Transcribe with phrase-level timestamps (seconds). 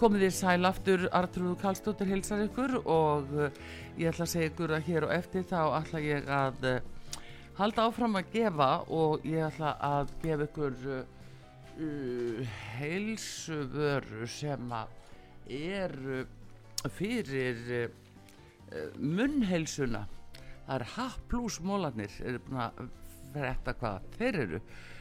[0.00, 3.50] Komið þér sæl aftur, Artrúðu Kallstóttir hilsar ykkur og uh,
[4.00, 6.78] ég ætla að segja ykkur að hér og eftir þá ætla ég að uh,
[7.58, 14.96] halda áfram að gefa og ég ætla að gefa ykkur uh, heilsuvöru sem að
[15.58, 15.94] er
[16.96, 17.92] fyrir
[18.96, 20.06] munnheilsuna.
[20.64, 22.82] Það er happlúsmólanir, eru búin að
[23.34, 24.60] verða hvað þeir eru.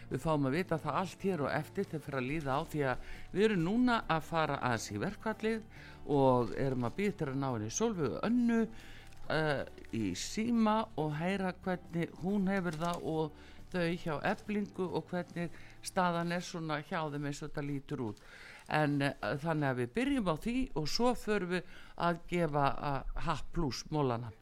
[0.10, 2.80] Við fáum að vita það allt hér og eftir að fyrir að líða á því
[2.90, 5.68] að við erum núna að fara aðeins í verkvallið
[6.16, 9.62] og erum að býða til að ná henni Solvögu önnu uh,
[9.94, 16.34] í síma og heyra hvernig hún hefur það og þau hjá eblingu og hvernig staðan
[16.34, 18.24] er svona hjá þeim eins og þetta lítur út.
[18.66, 19.14] En uh,
[19.46, 21.78] þannig að við byrjum á því og svo förum við
[22.10, 24.34] að gefa uh, H plus mólana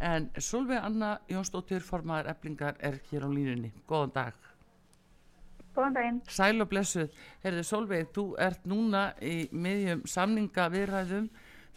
[0.00, 4.48] en Solveig Anna Jónsdóttir formaður eblingar er hér á línunni, góðan dag
[5.78, 6.16] Góðan daginn.
[6.26, 7.12] Sæl og blessuð.
[7.44, 11.28] Herði Solveig, þú ert núna í miðjum samninga viðræðum.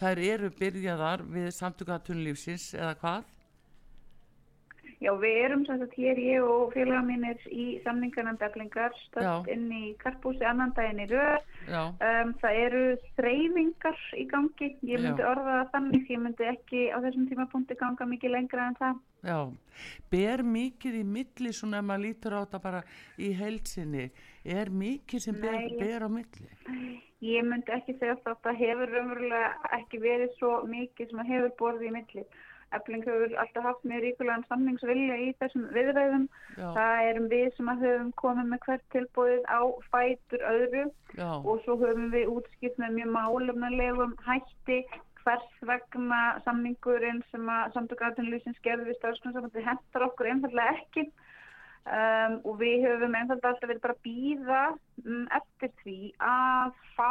[0.02, 3.28] Þær eru byrjaðar við samtugatunlífsins eða hvað?
[5.02, 9.64] Já, við erum sem sagt hér, ég og félaga mínir í samningarnan beglingar stöld inn
[9.74, 11.48] í karpúsi annan daginn í röð.
[11.74, 12.84] Um, það eru
[13.18, 14.70] þreyfingar í gangi.
[14.86, 15.32] Ég myndi Já.
[15.32, 19.00] orða það þannig, ég myndi ekki á þessum tímapunkti ganga mikið lengra en það.
[19.26, 19.40] Já,
[20.14, 22.84] ber mikið í milli svona ef maður lítur á þetta bara
[23.18, 24.06] í heilsinni.
[24.46, 26.54] Er mikið sem ber, ber á milli?
[27.26, 29.52] Ég myndi ekki segja að þetta hefur umverulega
[29.82, 32.30] ekki verið svo mikið sem að hefur borðið í milli.
[32.78, 36.26] Efling hefur alltaf haft mjög ríkulegan samningsvilja í þessum viðræðum.
[36.56, 36.68] Já.
[36.78, 39.62] Það erum við sem að höfum komið með hvert tilbúið á
[39.92, 40.84] fætur öðru
[41.20, 41.30] Já.
[41.36, 44.84] og svo höfum við útskipt með mjög málumnalegum hætti
[45.22, 51.10] hvers vegna samningurinn sem að samtökuatunlýsins gerði við stafskunnsafandi hentar okkur einfallega ekki.
[51.82, 54.60] Um, og við höfum einfalda alltaf verið bara að býða
[55.02, 57.10] um, eftir því að fá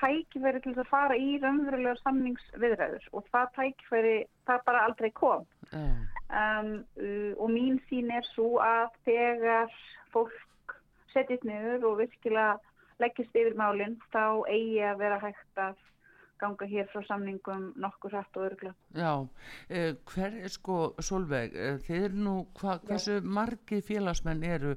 [0.00, 4.16] tækifæri til að fara í raunverulegar samningsviðræður og það tækifæri,
[4.50, 5.94] það bara aldrei kom mm.
[6.26, 9.78] um, uh, og mín sín er svo að þegar
[10.10, 10.74] fólk
[11.14, 12.58] setjast niður og virkilega
[12.98, 15.78] leggist yfir málinn þá eigi að vera hægt að
[16.40, 18.74] ganga hér frá samningum nokkur hrætt og örgla.
[18.96, 19.12] Já,
[19.68, 24.74] eh, hver er sko Solveig, eh, þeir eru nú, hva, hversu margi félagsmenn eru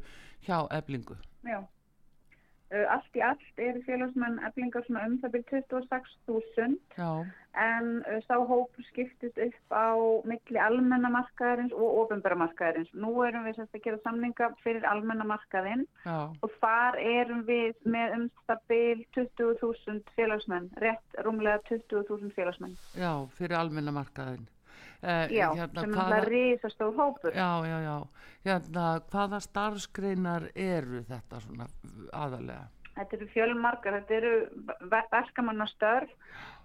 [0.47, 1.17] hjá eblingu?
[1.47, 8.19] Já, uh, allt í allt eru félagsmenn eblingar svona um það byrjum 26.000 en uh,
[8.27, 9.93] sá hóp skiptist upp á
[10.29, 12.93] milli almennamarkaðarins og ofinbæramarkaðarins.
[12.97, 18.25] Nú erum við sérst að gera samninga fyrir almennamarkaðin og þar erum við með um
[18.47, 22.75] það byrjum 20.000 félagsmenn, rétt rúmlega 20.000 félagsmenn.
[22.97, 24.47] Já, fyrir almennamarkaðin.
[25.03, 27.33] Uh, já, hérna, sem hvaða, er risastóð hópur.
[27.35, 27.97] Já, já, já.
[28.45, 31.67] Hérna, hvaða starfskreinar eru þetta svona
[32.15, 32.69] aðalega?
[32.93, 34.33] Þetta eru fjölmarkar, þetta eru
[34.91, 36.11] verkamannastörf,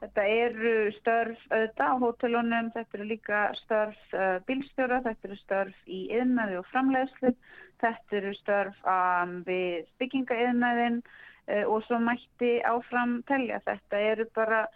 [0.02, 5.88] þetta eru störf auðvitað á hótelunum, þetta eru líka störf uh, bílstjóra, þetta eru störf
[5.88, 7.32] í yðnaði og framleiðslu,
[7.80, 13.62] þetta eru störf um, við byggingaiðnaðin uh, og svo mætti áfram telja.
[13.64, 14.66] Þetta eru bara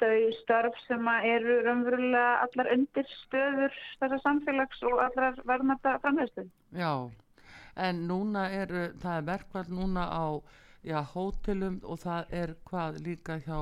[0.00, 6.48] þau störf sem eru raunverulega allar undir stöður þessar samfélags og allar verðmata framhauðstöð.
[6.76, 6.92] Já,
[7.88, 10.24] en núna er, það er verkvall núna á
[10.86, 13.58] já, hótelum og það er hvað líka hjá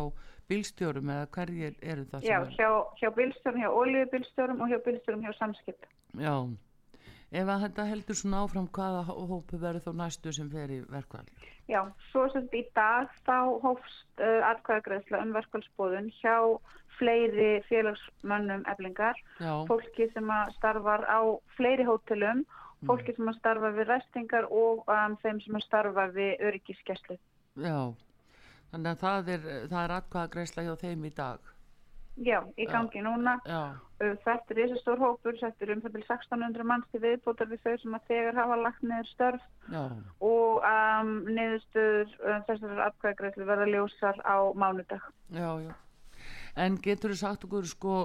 [0.48, 2.54] bílstjórum eða hverjir eru það sem já, er?
[2.54, 2.70] Já, hjá,
[3.00, 5.90] hjá bílstjórum, hjá ólíubilstjórum og hjá bílstjórum hjá samskipt.
[6.16, 6.34] Já,
[7.42, 11.28] ef að þetta heldur svona áfram hvaða hópu verður þá næstu sem fer í verkvall?
[11.68, 16.36] Já, svo sem í dag þá hófst uh, atkvæðagreðsla um verkvallsbóðun hjá
[16.98, 19.52] fleiri félagsmönnum eflingar, Já.
[19.68, 21.20] fólki sem starfar á
[21.54, 22.67] fleiri hótelum, mm.
[22.86, 27.18] Fólki sem að starfa við restingar og um, þeim sem að starfa við öryggiskeslu.
[27.58, 27.78] Já,
[28.72, 31.54] þannig að það er, er atkvæðagreðsla hjá þeim í dag.
[32.18, 33.04] Já, í gangi Já.
[33.06, 33.36] núna.
[33.46, 33.78] Já.
[33.98, 37.96] Þetta er þessi stór hópur, þetta er um 1600 manns til viðbútar við þau sem
[37.98, 39.82] að þegar hafa lagt niður störf Já.
[40.26, 45.06] og um, niðurstöður um, þessar afkvæðagreifli verða ljósar á mánudag.
[45.34, 45.74] Já, já.
[46.58, 47.96] En getur þú sagt okkur sko,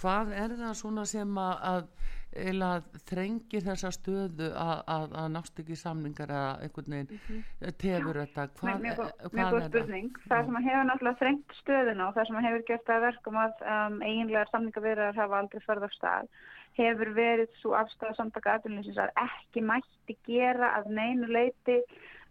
[0.00, 1.90] hvað er það svona sem að
[2.30, 2.70] eða
[3.08, 7.74] þrengir þessa stöðu að nást ekki samningar eða einhvern veginn mm -hmm.
[7.82, 8.46] tefur þetta.
[8.60, 10.22] Hvað, mjög, hvað mjög góð spurning.
[10.28, 14.00] Það sem hefur náttúrulega þrengt stöðuna og það sem hefur gert að verkum að um,
[14.02, 16.32] eiginlegar samningavirðar hafa aldrei förð af stað
[16.78, 21.80] hefur verið svo afstæða samtaka aðlunins að ekki mætti gera að neinu leiti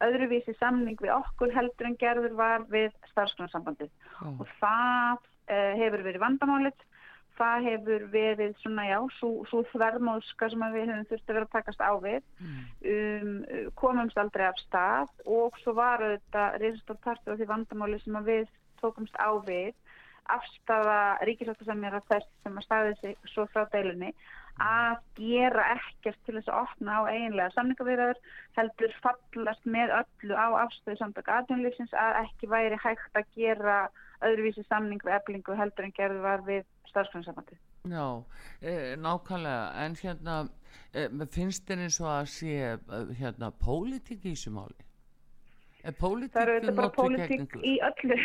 [0.04, 3.92] öðruvísi samning við okkur heldur en gerður var við starfsgrunarsambandið
[4.30, 6.86] og það uh, hefur verið vandamálið
[7.40, 11.84] það hefur verið svona já, svo þvermóðska sem við höfum þurfti að vera að takast
[11.84, 12.58] á við mm.
[12.94, 13.36] um,
[13.80, 18.50] komumst aldrei af stað og svo var þetta reysastór partur af því vandamáli sem við
[18.82, 19.72] tókumst á við
[20.30, 24.12] afstafa ríkisáttarsamjara þess sem að staði sig svo frá deilunni
[24.64, 28.20] að gera ekkert til þess að opna á eiginlega samningavirðar
[28.58, 33.80] heldur fallast með öllu á afstöðu samtaka aðjónlýfsins að ekki væri hægt að gera
[34.28, 37.56] öðruvísi samning við eblingu heldur en gerðu var við starfsgrunnsamandi.
[37.88, 38.24] Já,
[38.62, 40.36] e, nákvæmlega, en hérna
[40.92, 44.76] e, finnst þér eins og að sé e, hérna pólitík í þessu máli?
[45.80, 48.18] Er það eru bara pólitík í öllu.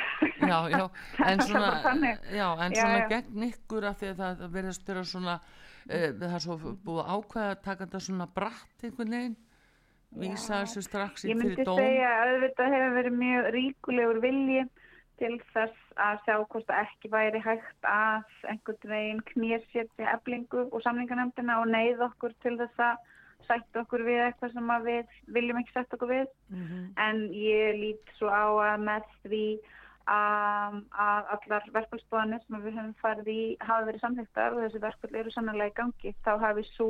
[0.43, 0.89] Já, já,
[1.29, 1.69] en svona,
[2.35, 5.37] já, en svona já, gegn ykkur af því að það verðast vera svona
[5.89, 9.37] það er svo búið ákveða að taka þetta svona bratt einhvern veginn.
[10.15, 11.79] Vísa þessu strax í fyrir dóm.
[11.79, 14.67] Ég myndi segja að þetta hefur verið mjög ríkulegur vilji
[15.19, 20.83] til þess að sjá hvort það ekki væri hægt að einhvern veginn knýrsétti eflingu og
[20.87, 23.11] samlingarnemdina og neyð okkur til þess að
[23.45, 26.29] sætta okkur við eitthvað sem við viljum ekki sætta okkur við.
[26.49, 26.85] Mm -hmm.
[27.07, 29.47] en ég lít svo á að með því
[30.11, 35.21] að, að allar verkvælsbóðanir sem við höfum farið í hafa verið samþygtar og þessi verkvæl
[35.21, 36.89] eru sannlega í gangi þá hafi svo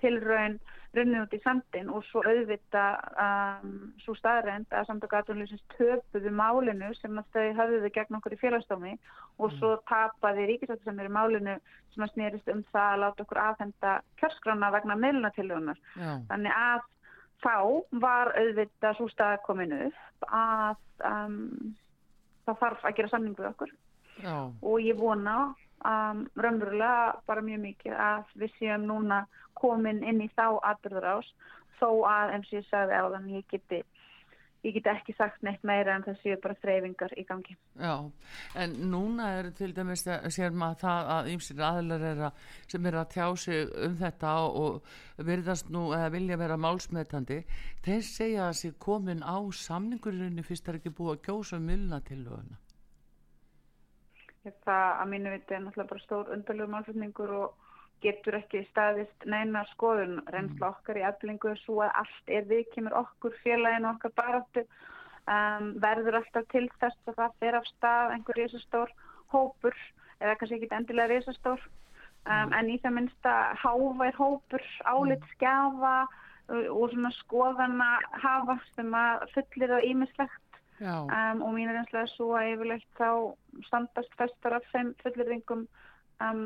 [0.00, 0.56] tilraun
[0.94, 2.84] runnið út í sandin og svo auðvita
[3.24, 3.74] um,
[4.04, 8.94] svo staðrænt að samtaka aðvunleysins töpuðu málinu sem að þau hafðuðu gegn okkur í félagsdómi
[8.94, 9.56] og mm.
[9.58, 11.58] svo tapaði ríkisáttur sem eru málinu
[11.94, 15.80] sem að snýrist um það að láta okkur aðhenda kjörskrána vegna meðlunatillunar.
[16.30, 16.84] Þannig að
[17.44, 17.56] þá
[18.02, 19.88] var auðvita svo stað kominu
[20.30, 21.74] að um,
[22.46, 23.74] það þarf að gera samning við okkur
[24.22, 24.36] Já.
[24.62, 25.36] og ég vona
[25.84, 29.24] um, raunverulega bara mjög mikið að við séum núna
[29.58, 31.32] komin inn í þá atbyrður ás
[31.80, 33.82] þó að eins og ég sagði þann ég geti
[34.64, 37.56] ég get ekki sagt neitt meira en það séu bara þreyfingar í gangi.
[37.80, 37.94] Já,
[38.62, 42.88] en núna er til dæmis að sér maður það að ýmsir aðlar er að, sem
[42.88, 44.34] er að tjá sig um þetta
[44.64, 44.92] og
[45.30, 47.40] verðast nú eða vilja vera málsmetandi,
[47.84, 52.00] þeir segja að sér komin á samningurinu fyrst er ekki búið að kjósa um milna
[52.08, 52.60] til löguna.
[54.44, 57.70] Það að mínu viti er náttúrulega bara stór undarlegu málflutningur og
[58.04, 60.72] getur ekki staðist neina skoðun reynsla mm.
[60.72, 66.20] okkar í eflingu svo að allt er við kemur okkur félaginu okkar baráttu um, verður
[66.20, 68.92] alltaf til þess að það fer af stað einhver risastór
[69.34, 69.78] hópur
[70.20, 72.54] eða kannski ekki endilega risastór um, mm.
[72.58, 77.92] en í það minnsta hávær hópur álit skjafa uh, og svona skoðana
[78.24, 83.10] hafa sem að fullir það ímislegt um, og mín er einslega svo að yfirlegt þá
[83.70, 85.66] standast festar af þeim fullirðingum
[86.24, 86.44] um,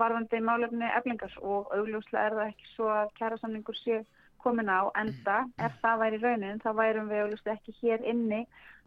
[0.00, 4.00] varðandi málefni eflingar og augljóslega er það ekki svo að kjærasamningur sé
[4.42, 5.42] komin á enda.
[5.58, 8.42] Ef það væri raunin þá værum við augljóslega ekki hér inni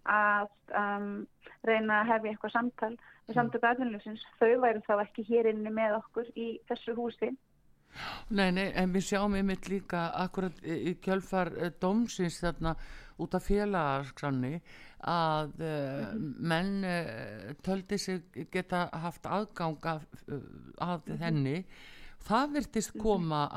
[0.10, 1.12] að um,
[1.68, 2.94] reyna að hefja eitthvað samtal
[3.28, 7.34] við samtöku aðlunljósins þau væri þá ekki hér inni með okkur í þessu húsi.
[8.30, 12.75] Nei, nei, en við sjáum einmitt líka akkurat í kjölfar uh, dómsins þarna
[13.19, 14.59] út af félagarskanni
[15.09, 16.09] að uh,
[16.51, 20.41] menn uh, töldi sig geta haft aðgang af, uh,
[20.77, 21.21] af mm -hmm.
[21.23, 21.65] henni
[22.19, 23.03] það virtist mhm.
[23.03, 23.47] koma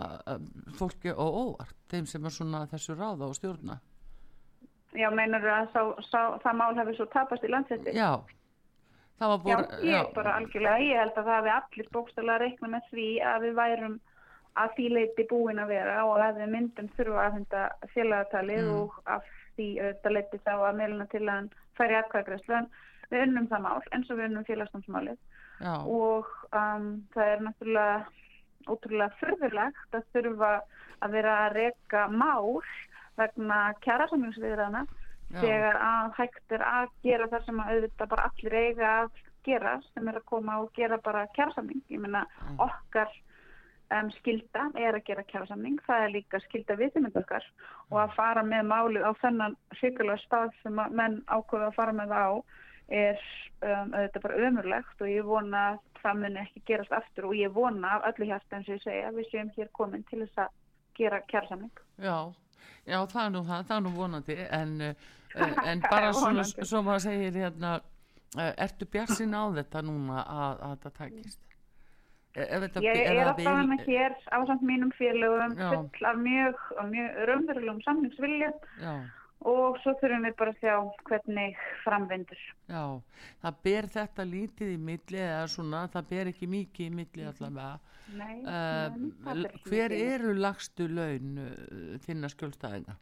[0.79, 3.81] fólki og óvart þeim sem er svona þessu ráða og stjórna
[4.93, 8.23] Já, meinar að sá, sá, það mál hefur svo tapast í landsætti Já
[9.23, 10.15] Búr, já, ég já.
[10.15, 14.01] bara algjörlega, ég held að það hefði allir bókstala reikna með því að við værum
[14.59, 17.63] að því leiti búin að vera og að við myndum þurfa að henda
[17.95, 18.73] félagatalið mm.
[18.81, 22.71] og að því auðvitað leti þá að meiluna til að hann færi aðkvæðgræslu en
[23.13, 25.19] við unnum það mál eins og við unnum félagsnámsmálið
[25.63, 27.97] og um, það er náttúrulega
[28.73, 30.53] ótrúlega förðurlegt að þurfa
[31.03, 32.63] að vera að reyka mál
[33.19, 34.87] vegna kjærasamlingsviðræðana
[35.33, 39.75] þegar að hægt er að gera það sem að auðvitað bara allir eiga að gera
[39.93, 41.83] sem er að koma og gera bara kjærasamling.
[41.91, 42.25] Ég menna
[42.63, 43.11] okkar
[43.99, 47.47] um, skilda er að gera kjærasamling, það er líka skilda viðmynd okkar
[47.91, 51.97] og að fara með máli á þennan sýkulega stað sem að menn ákveða að fara
[51.97, 52.29] með á
[52.93, 53.21] er
[53.63, 57.55] um, auðvitað bara ömurlegt og ég vona að það muni ekki gerast aftur og ég
[57.55, 60.43] vona af öllu hjarta eins og ég segja að við séum hér komin til þess
[60.45, 60.57] að
[60.99, 61.85] gera kjærsamling.
[62.03, 62.19] Já,
[62.85, 66.83] já það er nú það, það er nú vonandi en, eh, en bara svona svo
[66.83, 67.79] maður segir hérna
[68.37, 71.43] eh, ertu björnsin á þetta núna að, að það takist?
[72.33, 78.53] Ég er að fana hér á samt mínum félögum full af mjög, mjög raunverulegum samlingsvilja
[79.49, 80.75] og svo þurfum við bara að sjá
[81.09, 82.43] hvernig framvendur.
[82.71, 82.85] Já,
[83.43, 87.33] það ber þetta lítið í milli eða svona, það ber ekki mikið í milli mhm.
[87.33, 87.73] allavega.
[88.13, 88.97] Nei, uh,
[89.29, 92.97] nei hver eru lagstu laun uh, þinna skjólstæðina?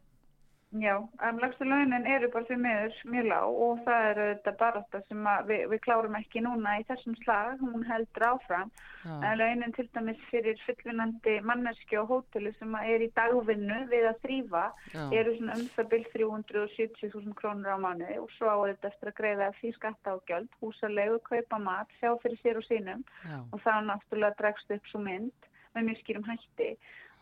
[0.71, 4.83] Já, um, lagstu launin eru bara fyrir meður mjög lág og það eru þetta bara
[4.85, 9.17] þetta sem við, við klárum ekki núna í þessum slag, hún heldur áfram Já.
[9.17, 14.23] en launin til dæmis fyrir fullvinandi manneski og hóteli sem er í dagvinnu við að
[14.23, 14.63] þrýfa
[15.19, 19.19] eru svona um það byrj 370.000 krónur á manni og svo á þetta eftir að
[19.19, 23.43] greiða því skatta á gjöld, húsalegu, kaupa mat, sjá fyrir sér og sínum Já.
[23.43, 26.73] og þá náttúrulega dregst upp svo mynd með mjög skýrum hætti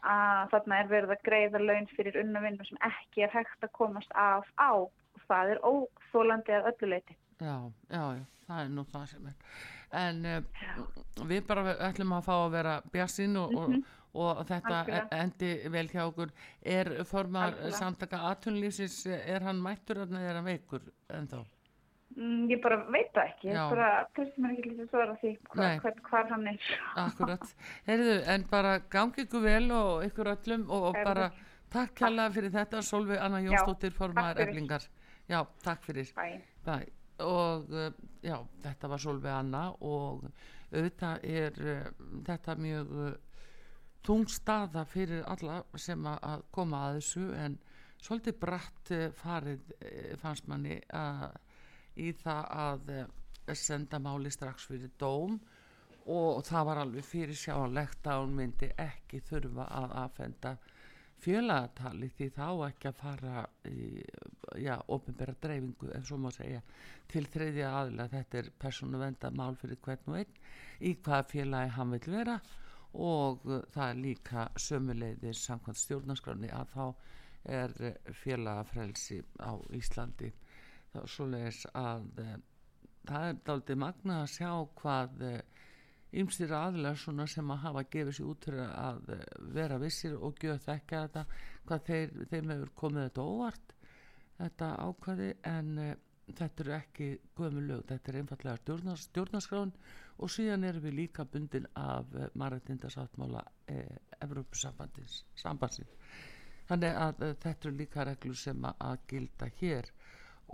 [0.04, 4.12] að þarna er verið að greiða laun fyrir unnavinnu sem ekki er hægt að komast
[4.16, 7.18] af á og það er óþólandi að ölluleiti.
[7.40, 7.56] Já,
[7.90, 9.38] já, já, það er nú það sem er.
[10.00, 10.42] En uh,
[11.30, 13.86] við bara ætlum að fá að vera bjassinn og, mm -hmm.
[14.14, 15.22] og, og þetta Alkjörða.
[15.22, 16.34] endi vel hjá okkur.
[16.62, 21.44] Er formar samtaka aðtunlýfsins, er hann mættur eða er hann veikur ennþá?
[21.44, 21.59] Mm,
[22.20, 25.92] ég bara veit það ekki, ég bara trefst mér ekki lítið svara því hvað hva,
[26.10, 26.70] hva hann er.
[27.00, 27.46] Akkurat,
[27.88, 31.30] heyrðu, en bara gangi ykkur vel og ykkur öllum og, og bara
[31.72, 34.84] takk kjalla fyrir þetta, Solveig Anna Jónsdóttir, formar eflingar.
[35.30, 36.12] Já, takk fyrir.
[36.18, 36.40] Bæ.
[36.66, 36.78] Bæ.
[37.24, 37.90] Og uh,
[38.24, 40.24] já, þetta var Solveig Anna og
[40.72, 41.90] auðvitað er uh,
[42.28, 43.12] þetta mjög uh,
[44.04, 47.60] tung staða fyrir alla sem að koma að þessu en
[48.00, 49.74] svolítið bratt farið
[50.22, 51.34] fannst manni að
[52.00, 55.40] í það að eh, senda máli strax fyrir dóm
[56.10, 60.54] og það var alveg fyrir sjálegt að hún myndi ekki þurfa að aðfenda
[61.20, 63.88] fjölaðatali því þá ekki að fara í,
[64.64, 66.62] já, ofinbæra dreifingu ef svo má segja
[67.12, 68.08] til þriðja aðila.
[68.14, 70.40] Þetta er persónu venda mál fyrir hvern og einn
[70.80, 72.40] í hvaða félagi hann vil vera
[72.96, 76.86] og það er líka sömuleiðir samkvæmt stjórnarskráni að þá
[77.60, 77.76] er
[78.24, 80.32] félagafrelsi á Íslandi
[80.94, 82.28] þá svoleiðis að e,
[83.10, 85.24] það er dálítið magna að sjá hvað
[86.20, 89.20] ymstir eh, aðlar svona sem að hafa gefið sér út fyrir að e,
[89.58, 91.26] vera vissir og gjöð þekka þetta
[91.70, 93.76] hvað þeir, þeim hefur komið þetta óvart
[94.40, 95.74] þetta ákvaði en
[96.30, 99.72] þetta eru ekki gömu lög, þetta er einfallega stjórnars, stjórnarskrán
[100.20, 103.44] og síðan erum við líka bundin af marættindasáttmála
[104.22, 105.24] Evrópusambandsins
[106.70, 109.90] þannig að þetta eru líka reglur sem að gilda hér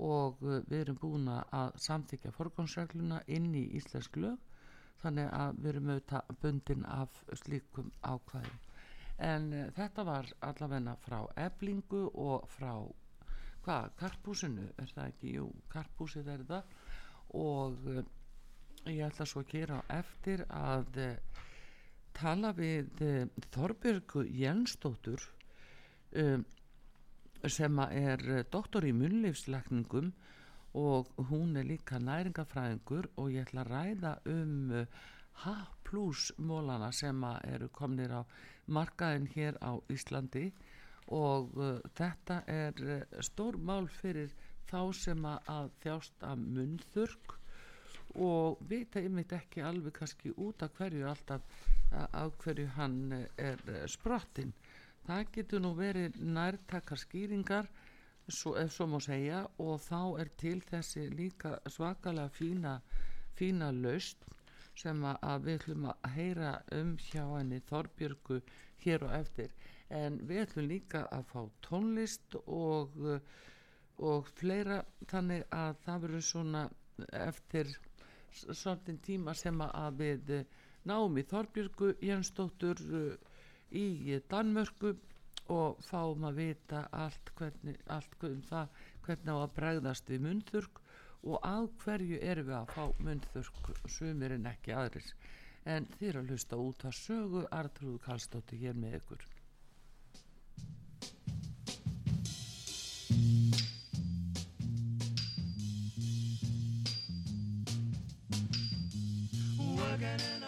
[0.02, 4.42] og uh, við erum búin að samþykja forgómsregluna inn í íslensk lög
[5.04, 8.60] þannig að við erum auðvitað bundin af slíkum ákvæðum.
[9.30, 12.74] En uh, þetta var allavegna frá eblingu og frá
[13.66, 16.76] hvað, karpúsinu er það ekki, jú, karpúsið er það.
[17.46, 18.04] Og uh,
[18.92, 21.42] ég ætla svo að gera eftir að uh,
[22.16, 23.02] tala við
[23.52, 25.24] Þorbjörgu Jensdóttur
[26.16, 26.46] um
[27.52, 30.14] sem er eh, doktor í munleifsleikningum
[30.76, 34.56] og hún er líka næringafræðingur og ég ætla að ræða um
[35.44, 35.54] H+
[36.38, 38.22] mólana sem eru komnir á
[38.68, 40.52] markaðin hér á Íslandi
[41.14, 42.80] og uh, þetta er
[43.22, 44.32] stór mál fyrir
[44.70, 47.36] þá sem að þjást að munþurk
[48.16, 51.42] og vita yfir ekki alveg kannski út af hverju alltaf
[51.92, 53.62] af hverju hann er
[53.92, 54.54] sprottinn
[55.08, 57.70] það getur nú verið nærtakar skýringar
[58.28, 62.80] svo, ef svo má segja og þá er til þessi líka svakalega fína,
[63.38, 64.26] fína laust
[64.76, 68.42] sem að við ætlum að heyra um hjá henni Þorbjörgu
[68.84, 69.54] hér og eftir.
[69.90, 72.98] En við ætlum líka að fá tónlist og,
[74.10, 74.82] og fleira
[75.12, 76.66] þannig að það verður svona
[77.22, 77.72] eftir
[78.36, 80.34] svolítinn tíma sem að við
[80.90, 82.82] náum í Þorbjörgu Jensdóttur
[83.76, 84.96] í Danmörku
[85.54, 90.82] og fáum að vita allt, hvernig, allt um það hvernig á að bregðast við munþurk
[91.26, 95.14] og að hverju erum við að fá munþurk sumir en ekki aðris
[95.66, 99.26] en eru að hlusta út að sögu Artrúð Kallstóttir hér með ykkur.
[109.76, 110.45] Working in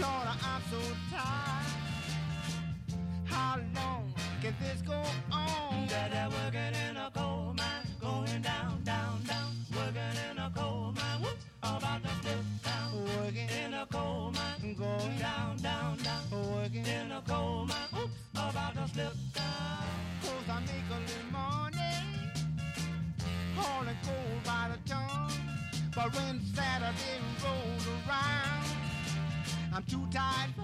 [0.00, 1.66] Lord, I'm so tired.
[3.24, 5.86] How long can this go on?
[5.86, 9.50] Dad, working in a coal mine, going down, down, down.
[9.72, 13.04] Working in a coal mine, whoop, about to slip down.
[13.22, 16.22] Working In a coal mine, going down, down, down.
[16.32, 16.84] working.
[16.86, 19.86] In a coal mine, whoop, about to slip down.
[20.22, 21.94] Cause I make a little money,
[23.56, 25.30] hauling coal by the ton.
[25.94, 28.63] But when Saturday rolls around,
[29.74, 30.54] I'm too tired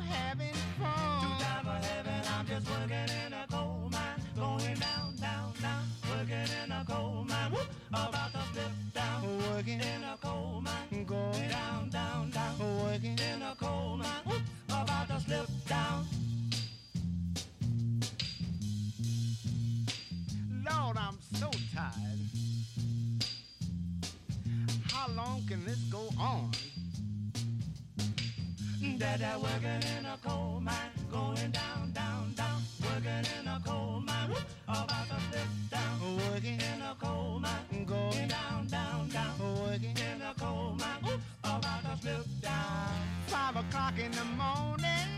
[29.21, 30.75] Dad, working in a coal mine,
[31.12, 32.62] going down, down, down.
[32.83, 36.17] Working in a coal mine, whoop, about to slip down.
[36.33, 39.39] Working, In a coal mine, going, down, down, down.
[39.39, 39.95] working.
[39.95, 42.95] In a coal mine, whoop, about to slip down.
[43.27, 45.09] Five o'clock in the morning,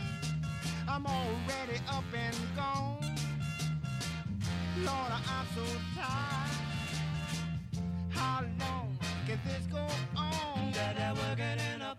[0.88, 3.14] I'm already up and gone.
[4.78, 6.50] Lord, I'm so tired.
[8.10, 10.72] How long can this go on?
[10.72, 11.91] Dad, working in a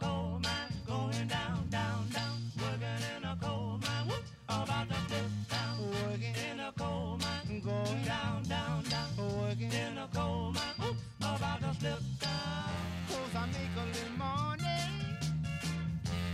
[11.84, 12.72] slip down.
[13.10, 14.84] Cause I make a little money,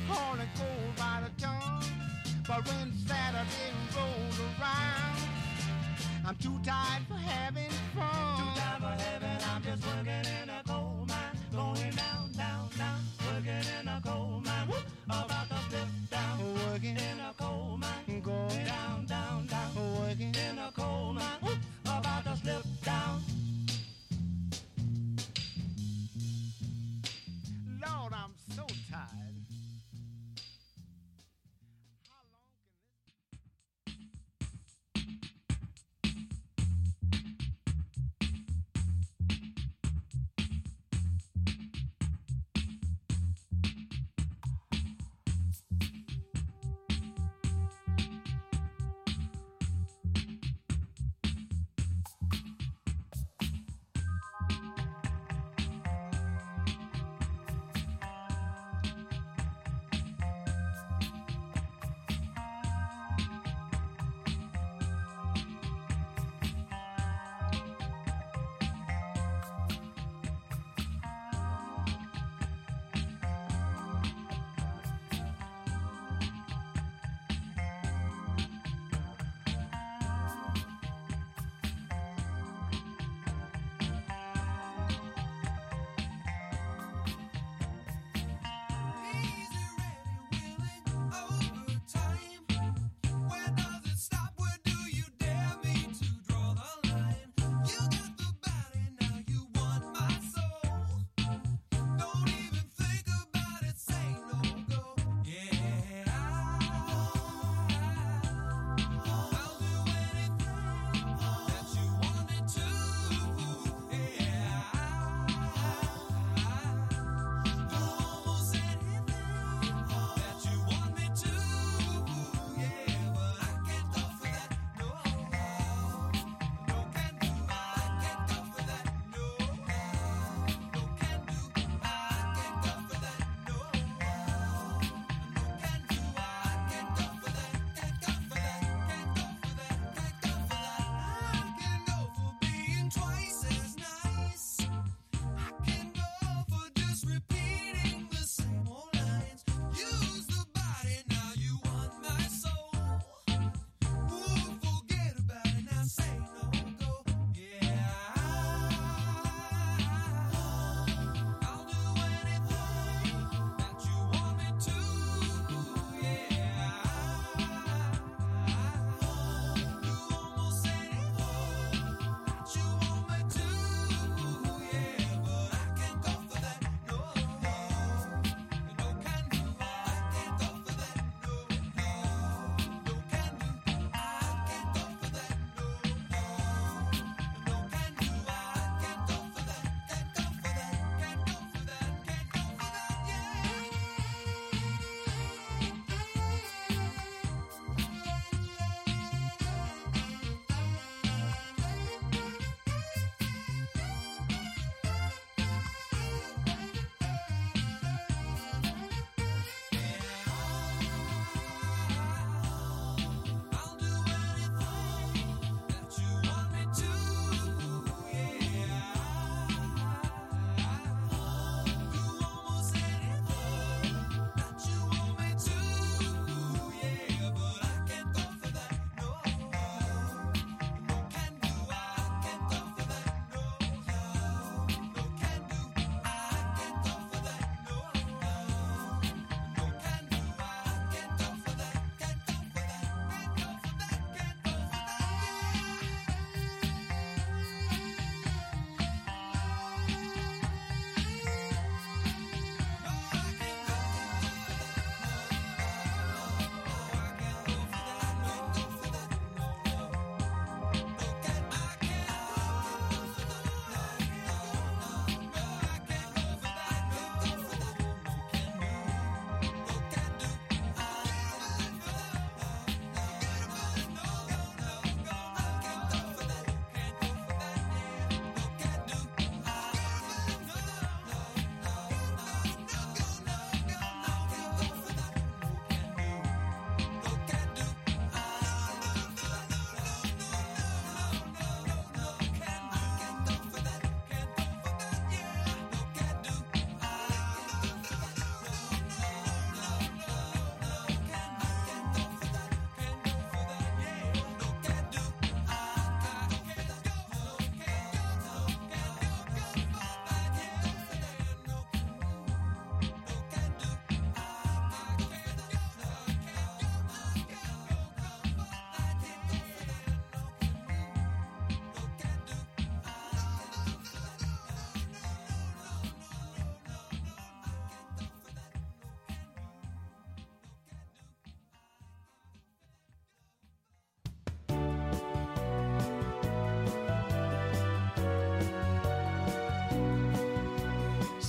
[0.08, 1.84] hauling coal by the ton.
[2.48, 5.18] But when Saturday rolls around,
[6.28, 8.59] I'm too tired for having fun.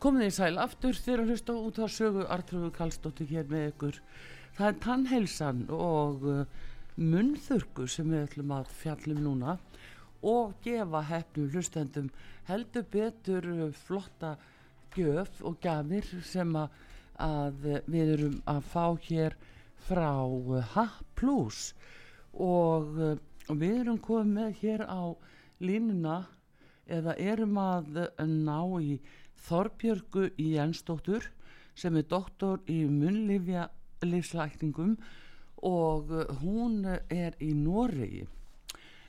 [0.00, 3.98] Komið í sæl aftur þegar hlusta út á sögu Artrúðu Kallstóttir hér með ykkur.
[4.56, 6.38] Það er tannheilsan og uh,
[6.96, 9.58] munnþurku sem við ætlum að fjallum núna
[10.24, 12.08] og gefa hefnum hlustendum
[12.48, 14.32] heldur betur uh, flotta
[14.96, 16.80] gjöf og gafir sem að,
[17.20, 19.36] að við erum að fá hér
[19.84, 20.88] frá uh, H+.
[22.32, 23.00] Og,
[23.52, 25.12] og við erum komið hér á
[25.60, 26.22] línuna
[26.88, 28.94] eða erum að ná í
[29.46, 31.22] Þorbjörgu Jensdóttur
[31.78, 34.96] sem er doktor í munlifslækningum
[35.66, 38.26] og uh, hún er í Noregi.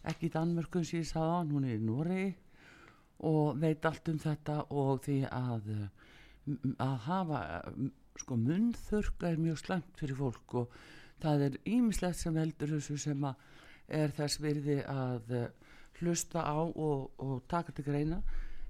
[0.07, 2.35] Ekki í Danmörku sem ég sagði á hún er í Noregi
[3.21, 5.63] og veit allt um þetta og því að
[6.81, 7.39] að hafa
[8.17, 10.67] sko munþurka er mjög slemt fyrir fólk og
[11.21, 13.35] það er ímislegt sem heldur þessu sem að
[14.01, 15.23] er þess virði að
[15.99, 18.17] hlusta á og, og taka til greina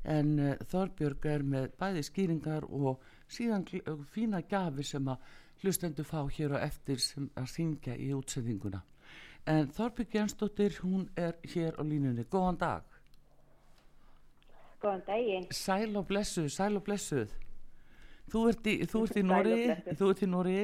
[0.03, 3.65] en uh, Þorbjörg er með bæði skýringar og síðan
[4.11, 5.27] fína gafi sem að
[5.61, 8.81] hlustendu fá hér og eftir sem að syngja í útsendinguna.
[9.49, 12.97] En Þorbjörg Jensdóttir hún er hér á línunni, góðan dag.
[14.81, 15.47] Góðan daginn.
[15.53, 17.29] Sæl og blessuð, sæl og blessuð.
[18.31, 19.55] Þú ert í, þú ert í Nóri
[19.99, 20.59] Þú ert í Nóri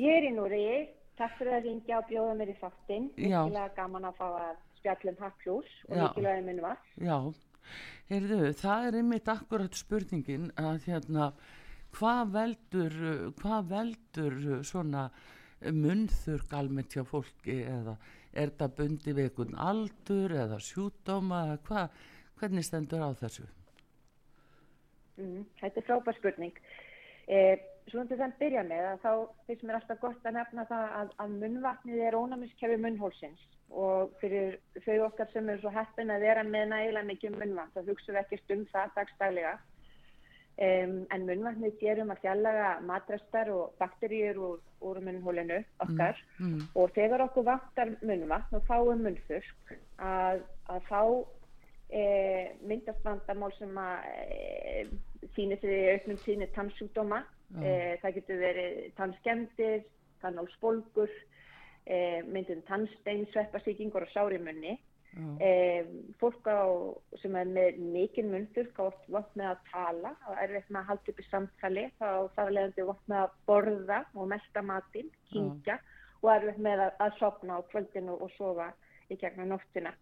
[0.00, 0.60] Ég er í Nóri
[1.18, 3.04] Takk fyrir að ringja og bjóða mér í þáttinn.
[3.14, 6.80] Mikkilega gaman að fá að spjallum Haklús og mikilvægi minn var.
[7.00, 7.16] Já,
[8.10, 11.30] heyrðu, það er einmitt akkurat spurningin að hérna,
[11.96, 12.98] hvað veldur,
[13.40, 15.08] hvað veldur svona
[15.64, 17.96] munþurk almennt hjá fólki eða
[18.34, 22.00] er það bundi við einhvern aldur eða sjúdóma eða hvað,
[22.40, 23.46] hvernig stendur á þessu?
[25.16, 26.58] Mm, þetta er frábær spurning.
[27.30, 27.54] Eh,
[27.90, 29.10] Svona til þenn byrja með að þá
[29.48, 33.44] finnst mér alltaf gott að nefna það að, að munnvatnið er ónæmiskefi munnhólsins
[33.74, 37.88] og fyrir þau okkar sem eru svo heppin að vera með nægilega mikið munnvatn þá
[37.90, 44.40] hugsaum við ekkert um það dagstælega um, en munnvatnið gerum að fjallaga matrestar og bakteríur
[44.48, 46.20] úr, úr munnhólinu okkar.
[46.38, 46.66] Mm, mm.
[46.78, 51.00] og þegar okkur vantar munnvatn og fáum munnþursk að, að þá
[51.90, 52.04] e,
[52.64, 54.86] myndast vandamál sem að e,
[55.34, 57.24] síni fyrir auknum síni tannsjúkdóma
[57.60, 59.84] e, það getur verið tannskemdir
[60.24, 61.12] tannálsbolgur
[61.86, 64.78] e, myndin tannstein, sveppasíkingur og sárimunni.
[65.38, 65.50] E,
[66.18, 66.66] fólk á,
[67.22, 70.88] sem er með mikinn mundur gátt vant með að tala og er veit með að
[70.88, 71.84] halda upp í samtali.
[72.00, 75.78] Þá þarf leðandi vant með að borða og melda matinn, kingja
[76.24, 78.72] og er veit með að, að sopna á kvöldinu og sofa
[79.12, 79.94] í gegna nóttina.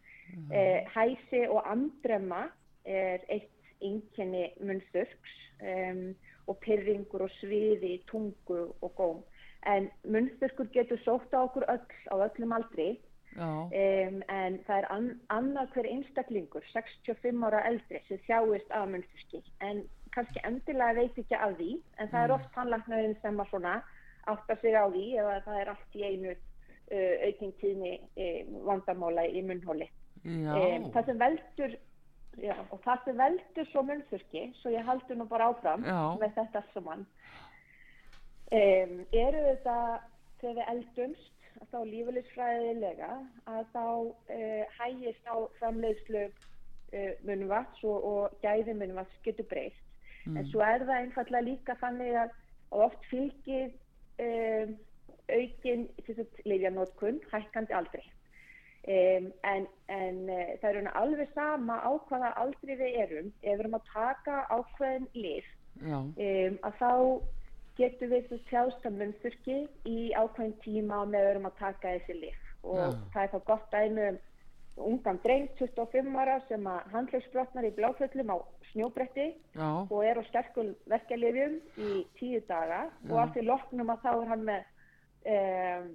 [0.95, 2.47] Hæsi og andrema
[2.89, 3.51] er eitt
[3.83, 6.05] yngjeni munþurks um,
[6.51, 9.23] og pyrringur og sviði, tungu og góm.
[9.67, 12.97] En munnþurkur getur sótt á okkur öll á öllum aldri.
[13.33, 19.41] Um, en það er an, annað hver einstaklingur 65 ára eldri sem þjáist af munnþurki
[19.65, 19.81] en
[20.13, 22.35] kannski endilega veit ekki af því en það er mm.
[22.35, 23.79] oft tannlagnarinn sem að svona
[24.29, 29.25] áttar sig á því eða það er allt í einu uh, aukning tíðni uh, vandamála
[29.31, 29.89] í munnhóli.
[29.89, 31.73] Já, Um, það sem veldur
[32.41, 35.99] já, og það sem veldur svo munnþurki svo ég haldur nú bara áfram Já.
[36.21, 37.05] með þetta saman.
[38.53, 39.77] Um, eru þetta
[40.41, 43.11] þegar við eldumst að þá lífeylisfræðilega
[43.53, 49.89] að þá uh, hægist á framleiðslu uh, munnvats og, og gæði munnvats getur breyst.
[50.23, 52.35] En svo er það einfallega líka þannig að,
[52.73, 53.73] oft fylgir
[54.23, 54.77] um,
[55.33, 55.89] aukin
[56.47, 58.05] lifjanótkun hækkandi aldrei
[58.83, 63.29] Um, en en uh, það er alveg sama á hvaða aldrei við erum.
[63.43, 65.47] Ef við erum að taka ákveðin lif
[65.79, 66.91] um, að þá
[67.79, 72.43] getum við að munnþurki í ákveðin tíma og með við erum að taka þessi lif
[72.63, 72.99] og Já.
[73.15, 74.21] það er þá gott dæmi um
[74.77, 78.37] ungan dreng 25 ára sem að handlagsbrotnar í bláföllum á
[78.71, 82.87] snjóbretti já, og er á sterkum verkjalifjum í tíu daga.
[83.11, 83.23] Og Já.
[83.25, 84.63] allt í loknum að þá er hann með
[85.35, 85.91] um,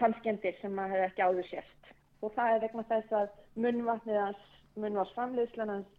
[0.00, 4.42] tannskjendir sem að hefði ekki áður sérst og það er vegna þess að munnvatnið hans,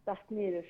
[0.06, 0.68] dætt niður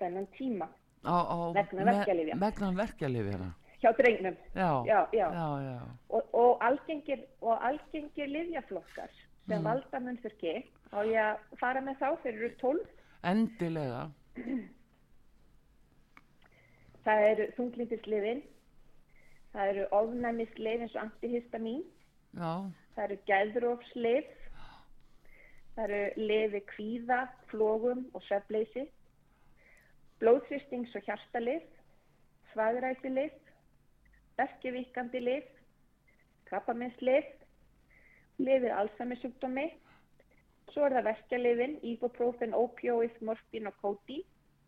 [0.00, 0.68] þennan tíma.
[1.04, 2.36] Á, á, Vegna verkjalyfja.
[2.40, 3.48] Vegna verkjalifjana,
[3.82, 4.36] hjá drengnum.
[4.56, 5.26] Já, já, já.
[5.32, 5.76] já, já,
[6.08, 9.10] Og, og algengir, og algengir livjaflokkar
[9.46, 9.64] sem Mm.
[9.64, 10.54] valda munnþurki
[10.92, 12.80] á ég fara með þá fyrir 12
[13.24, 14.06] endilega,
[17.04, 18.40] það eru þunglindisliðin
[19.54, 21.82] það eru ofnæmislið eins og antihistamin.
[22.34, 22.54] Já,
[22.94, 24.26] Það eru gæðrófslif,
[25.74, 28.86] það eru lifi kvíða, flógum og svefleysi,
[30.22, 31.64] blóðþristings og hjartalif,
[32.52, 33.34] svagræsilif,
[34.38, 35.48] verkevíkandi lif,
[36.48, 37.26] krabbaminnslif,
[38.38, 39.66] lifið alzheimersjúkdómi,
[40.72, 44.22] svo er það verkjalifin, ibuprofen, opioid, morfín og kóti,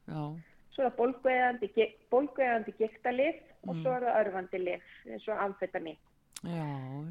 [0.06, 5.98] svo er það bólguegandi, bólguegandi giktalif og svo er það örfandi lif, eins og amfetamin.
[6.44, 7.08] Um,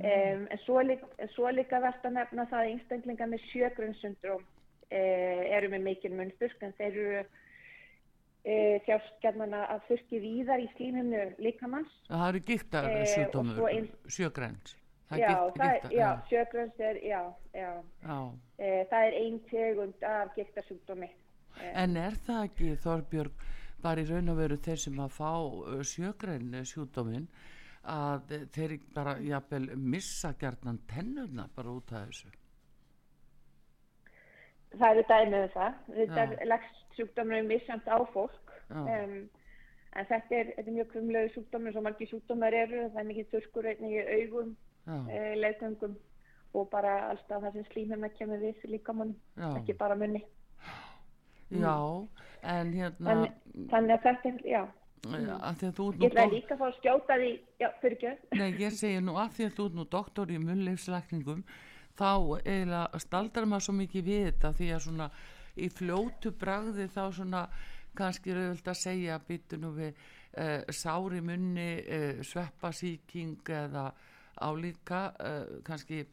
[0.52, 5.72] en svo en svo líka verðt að nefna það að einstaklingar með sjögrunnssyndrom uh, eru
[5.74, 11.92] með mikil munnþurk en þeir eru uh, þjáskjarnan að þurki víðar í slíminu líkamanns.
[12.08, 14.76] það eru gíktar og svo sjúkdómur,
[15.10, 15.32] það já,
[15.66, 17.22] er já, sjögrunns er, já,
[17.54, 17.72] já.
[18.06, 18.20] já,
[18.56, 21.10] Uh, það er ein tegund af giktarsjúkdómi.
[21.74, 23.44] En er það ekki, Þorbjörg,
[23.84, 25.32] bara í raun og veru þeir sem að fá
[25.88, 27.28] sjögræn sjúkdóminn
[27.92, 32.32] að þeir bara jafnvel missa gjarnan tennurna bara út af þessu?
[34.76, 35.76] Það eru dæmið um það.
[36.00, 36.36] Þetta Já.
[36.42, 38.54] er lagst sjúkdómur er misjant á fólk.
[38.70, 38.82] Já.
[38.82, 39.14] Um,
[39.96, 42.82] en þetta er, þetta er mjög krumlegu sjúkdómur sem margir sjúkdómar eru.
[42.90, 45.96] Það er mikið þurrkur einnig í augum, Já, uh, leðgöngum
[46.56, 49.50] og bara alltaf það sem slímina kemur við líkamann, Já.
[49.60, 50.24] ekki bara munni.
[51.52, 51.76] já,
[52.44, 53.34] en hérna, Þannig,
[53.72, 54.62] þannig að þetta er, já,
[55.06, 58.40] að því að þú ég ætlaði líka að fá að skjóta því, já, fyrir ekki.
[58.40, 61.46] Nei, ég segi nú að því að þú ert nú doktor í munnleifslækningum
[61.96, 62.12] þá
[62.44, 65.10] eiginlega staldar maður svo mikið við þetta því að svona
[65.56, 67.46] í fljótu bragði þá svona
[67.96, 73.90] kannski er auðvöld að segja býtu nú við uh, sári munni, uh, sveppasíking eða
[74.44, 76.04] álíka uh, kannski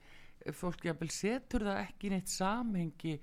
[0.55, 3.17] fólk jafnvel setur það ekki neitt samhengi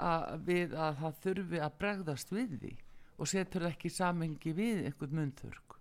[0.00, 2.72] að, við að það þurfi að bregðast við því
[3.18, 5.76] og setur það ekki í samhengi við einhvern munnþurk.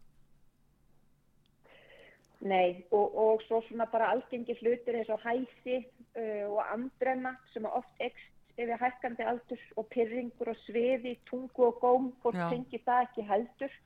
[2.43, 7.63] Nei, og, og svo svona bara algengi hlutir eins og hæsi uh, og andrenna sem
[7.67, 12.50] að oft ekst yfir hækkandi aldurs og pyrringur og sviði, tungu og góm, Já.
[12.52, 13.78] fengi það ekki heldur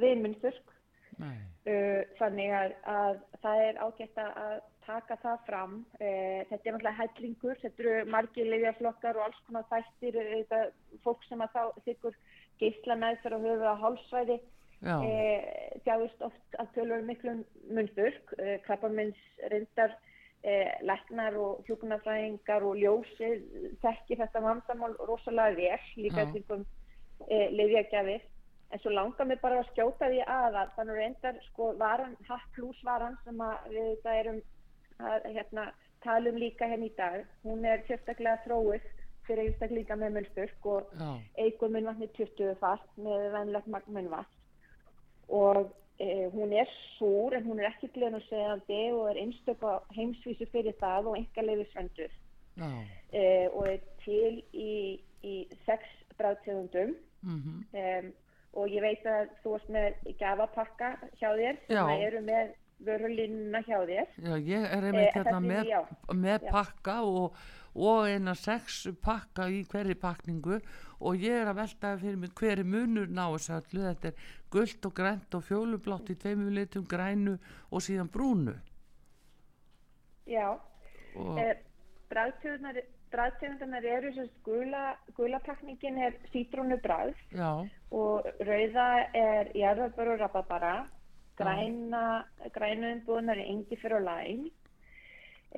[0.00, 0.76] við munnþurk.
[1.20, 4.54] Nei, Uh, þannig að, að það er ágætt að
[4.90, 5.74] taka það fram.
[5.96, 10.62] Uh, þetta er náttúrulega hellingur, þetta eru margir liðjaflokkar og alls konar þættir, uh, þetta,
[11.06, 12.22] fólk sem að þá þykkur
[12.60, 14.40] geisla meðferð og höfu á hálsvæði
[14.80, 17.36] eh, þjáist oft að tölur miklu
[17.68, 19.18] munþurk, eh, krabbamins
[19.52, 19.96] reyndar
[20.42, 23.44] eh, læknar og hjúkunarfræðingar og ljósið
[23.82, 26.66] þekkir þetta vandamál rosalega vel, líka þingum
[27.28, 28.24] eh, liðjagjafir.
[28.70, 32.50] En svo langar mig bara að skjóta því að að þannig reyndar sko varan, hatt
[32.54, 34.42] plus varan sem að við þetta erum
[35.12, 35.66] að hérna,
[36.04, 38.86] talum líka henni í dag, hún er sérstaklega þróið
[39.26, 41.10] fyrir einstaklinga með munþurk og já,
[41.44, 44.38] eigur munnvatni 20 fast með venlegt magn munnvatn
[45.40, 45.68] og
[46.00, 50.74] e, hún er súr en hún er ekki glenusegjandi og er einstök á heimsvísu fyrir
[50.80, 52.16] það og enga leifisvendur
[52.56, 52.70] já,
[53.12, 54.72] e, og er til í,
[55.22, 55.36] í
[55.68, 55.86] sex
[56.18, 56.96] bráðtegundum.
[57.20, 57.64] Mhm.
[57.76, 58.12] um,
[58.58, 60.88] og ég veit að þú ert með gafapakka
[61.20, 61.82] hjá þér sem Já.
[61.84, 62.54] að eru með
[62.86, 64.06] vörulínuna hjá þér.
[64.24, 65.72] Já, ég er Eh, einmitt þetta hérna með,
[66.14, 67.36] með pakka og,
[67.74, 70.60] og eina sex pakka í hverri pakningu
[71.00, 74.14] og ég er að velta fyrir mig hverri munur ná þessu allu, þetta er
[74.50, 77.38] gullt og grænt og fjólublátt í tveimur litum grænu
[77.70, 78.56] og síðan brúnu.
[80.26, 80.58] Já,
[81.10, 81.56] Eh,
[82.10, 84.82] bragðtegundarnar eru sem sagt gula,
[85.16, 86.78] gulapakningin er sítrúnu
[87.34, 90.86] já, og rauða er jarðarbör og rababara,
[91.40, 92.06] græna,
[92.54, 94.48] græna umbúðunar er engifir og læn,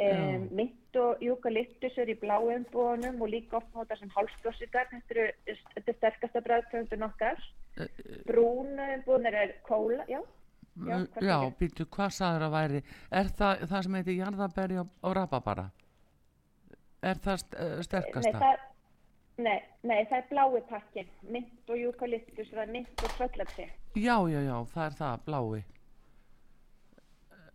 [0.07, 5.19] um, mynd og júkaliptus er í bláu umbúðunum og líka oft nota sem hálsblossigar, þetta
[5.19, 7.43] eru er sterkasta bragðtegundun okkar,
[7.81, 7.89] Eh,
[8.29, 10.21] brúna umbúðunar er kóla, já,
[10.73, 12.83] Já, já, hvað já býtu, hvað sagður að væri?
[13.13, 15.65] Er það það sem heitir jarðabæri og, og rababara?
[17.03, 18.63] Er það st uh, nei sterkasta það,
[19.45, 19.57] nei,
[19.89, 23.69] nei, það er blái pakkin, mynd og júkaliptus, er mynd og tröllatri.
[23.95, 25.63] Já, já, já, það er það, blái.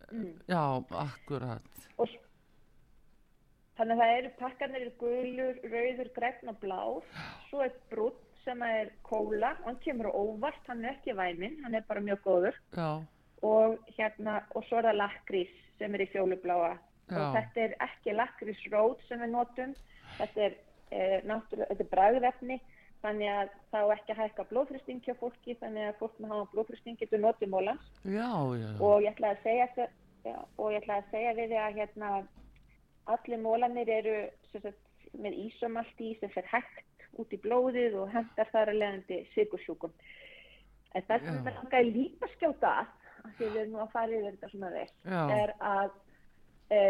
[0.08, 0.32] Mm.
[0.48, 0.62] já,
[1.04, 1.82] akkurat.
[2.00, 2.14] Og
[3.76, 7.12] þannig að það eru pakkarnir eru gulur, rauður, gregn og blár.
[7.50, 11.84] Svo er brúnn sem er kóla, hann kemur óvart hann er ekki væminn, hann er
[11.88, 12.60] bara mjög góður.
[12.76, 13.04] Já,
[13.44, 16.76] og hérna og svo er það lakrís sem er í fjólubláa.
[17.08, 17.16] Já.
[17.16, 19.70] og þetta er ekki lakrísrót sem við notum.
[20.18, 20.56] Þetta er,
[20.90, 22.58] e, þetta er bragðefni
[23.04, 26.50] þannig að það á ekki að hækka blóðfrýsting hjá fólki þannig að fólk með hafa
[26.54, 29.68] blóðfrýsting getur notið mólans og ég ætla að segja
[30.26, 32.12] já, og ég ætla að segja við þig að hérna
[33.14, 34.16] allir mólanir eru
[34.52, 34.84] sagt,
[35.16, 39.94] með ísomalt í sem fer hægt út í blóðið og hendar þar að leiðandi sigursjúkum
[40.96, 44.36] en það sem það langaði líka skjóta að því við erum nú að fara yfir
[44.36, 45.22] þetta svona vel Já.
[45.38, 45.96] er að
[46.74, 46.80] e,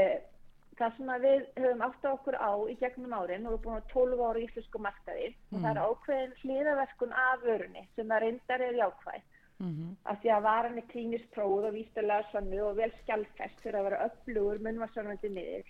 [0.78, 3.80] það sem við höfum átt á okkur á í gegnum árin og við erum búin
[3.80, 8.22] að 12 ára í íslensku markaði og það er ákveðin hlýðaverkun af vörunni sem að
[8.26, 9.26] reyndar er jákvæð
[9.58, 9.96] Mhm.
[10.06, 13.86] af því að varan er klínist próð og vístulega sannu og vel skjálfest fyrir að
[13.88, 15.64] vera öflugur munnvarsarnandi miður.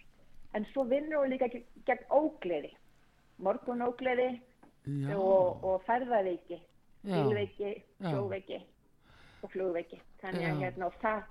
[0.55, 1.49] En svo vinnur hún líka
[1.87, 2.75] gegn, ógleði,
[3.39, 4.41] morgun ógleði
[4.85, 6.61] já, og, og ferðaveiki,
[7.05, 7.15] Já.
[8.13, 8.61] sjóveiki
[9.43, 10.01] og flugveiki.
[10.21, 11.23] Þannig að hérna og það,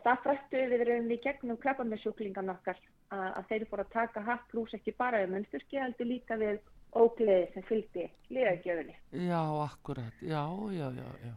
[0.00, 2.80] það frættu við rauninni gegnum krabbamessjúklingan okkar
[3.14, 6.60] að, að þeir fóru að taka hatt pluss ekki bara við munnsturki heldur líka við
[6.96, 8.94] ógleði sem fylgdi liðagjöfunni.
[9.12, 10.22] já, akkurat.
[10.22, 11.34] Já, já, já, já.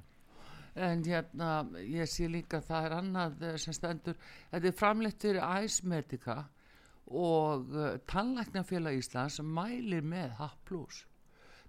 [0.79, 1.49] En hérna,
[1.83, 4.15] ég sé líka það er annað eh, sem stendur.
[4.51, 6.37] Þetta er framleitt fyrir æsmedika
[7.09, 10.51] og uh, tannlæknafélag Íslands mælir með H+,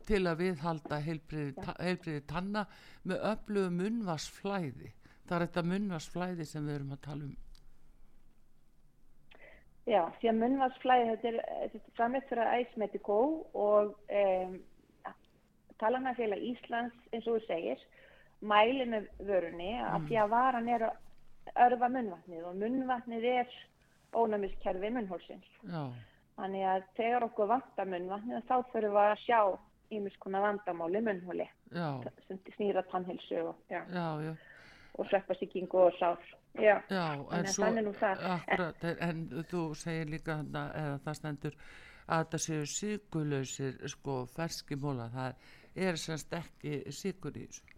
[0.05, 2.67] til að viðhalda heilbriði tanna
[3.09, 4.93] með öflugu munnvarsflæði
[5.31, 7.35] það er þetta munnvarsflæði sem við erum að tala um
[9.91, 11.39] Já, því að munnvarsflæði, þetta er,
[11.73, 12.91] þetta er framleitt fyrir Ice
[13.59, 14.53] og um,
[15.81, 17.83] talanafélag Íslands, eins og þú segir,
[18.41, 23.57] mæli með vörunni að því að varan er að örfa munnvatnið og munnvatnið er
[24.15, 25.51] ónæmiskerfi munnhólsins.
[25.65, 25.83] já,
[26.37, 29.41] Þannig að þegar okkur vantar munnvatnið þá þurfum við að sjá
[29.91, 31.89] ímis konar vandamáli munnhóli já,
[32.29, 34.33] sem snýra tannhilsu og, já, já, já
[34.99, 36.19] og sveppasíkingu og sár.
[36.59, 38.25] Já, Já, en að svo, þannig nú það.
[38.35, 41.59] akkurat, en, en þú segir líka þarna, eða það stendur
[42.11, 47.77] að það séu sigurlausir, sko, ferskimóla, það er semst ekki sigur í þessu.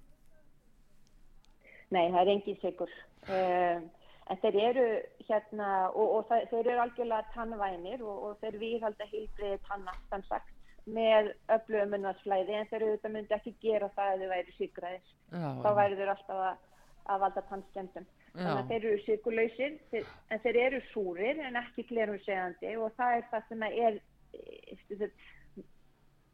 [1.92, 2.94] Nei, það er engin sigur.
[3.28, 3.84] Um,
[4.32, 4.86] en þeir eru
[5.28, 10.24] hérna, og, og það, þeir eru algjörlega tannvænir og, og þeir viðhalda heilbriði tanna, þann
[10.30, 10.52] sagt,
[10.88, 15.12] með öflugum munnarsflæði, en þeir auðvitað myndi ekki gera það ef þau væri sigraðir.
[15.32, 16.64] Já, Þá væri þeir alltaf að,
[17.11, 18.07] að valda tannskemdum.
[18.32, 18.59] Þannig Já.
[18.62, 19.03] að þeir eru
[19.90, 23.98] þeir, en þeir eru súrir en ekki glerum segandi og það er það sem er
[24.32, 25.11] e,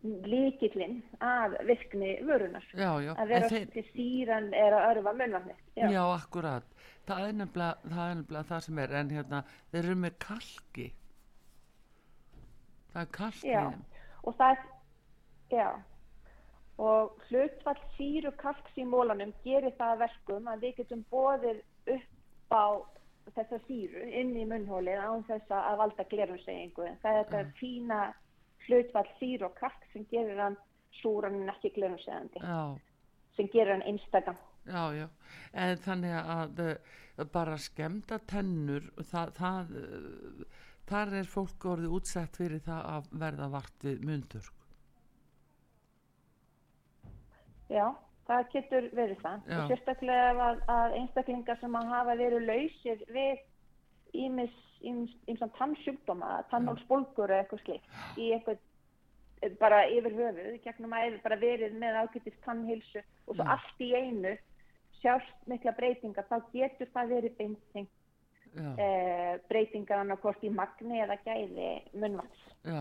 [0.02, 2.64] líkillinn af virkni vörunar.
[2.74, 5.64] já, já, Að vera þeir, til síran er að örfa munnvatnið.
[5.90, 6.04] já.
[6.14, 6.64] akkurat,
[7.08, 9.42] það er nefnilega það, er sem er, en hérna,
[9.72, 10.88] þeir eru með kalki.
[12.92, 13.48] Það er kalki.
[13.50, 13.64] Já,
[14.22, 14.64] og það er,
[15.50, 15.68] já,
[16.78, 21.60] og hlutfall síru kalks í mólanum gerir það að verkum að við getum bóðið
[21.96, 22.66] upp á
[23.34, 26.86] þessa síru inn í munnhólið án þess að valda glerumsegingu.
[27.02, 27.98] Það er þetta fína
[28.68, 30.56] hlutfall síru og kalk sem gerir hann
[31.00, 32.78] súran en ekki glerumsegandi, Já,
[33.36, 34.38] sem gerir hann einstakam.
[34.66, 35.08] já, já,
[35.52, 42.36] en þannig að uh, bara skemda tennur, það, það, uh, þar er fólk orðið útsett
[42.40, 44.50] fyrir það að verða vart við mundur.
[47.68, 47.84] Já,
[48.28, 49.52] það getur verið það.
[49.70, 53.44] Sérstaklega að, að einstaklingar sem að hafa verið lausir við
[54.16, 58.58] ímis, ímis, ímsan tannsjúkdóma, tannhólsbólgur eða eitthvað slikt í eitthvað
[59.42, 63.50] eh, bara yfir höfuð, gegnum að yfir bara verið með ágætist tannhilsu og svo Já.
[63.56, 64.34] allt í einu
[65.02, 67.90] sjást mikla breytingar, þá getur það verið beinting
[68.56, 72.48] Já, eh, breytingar annarkort í magni eða gæði munnvats.
[72.64, 72.80] já.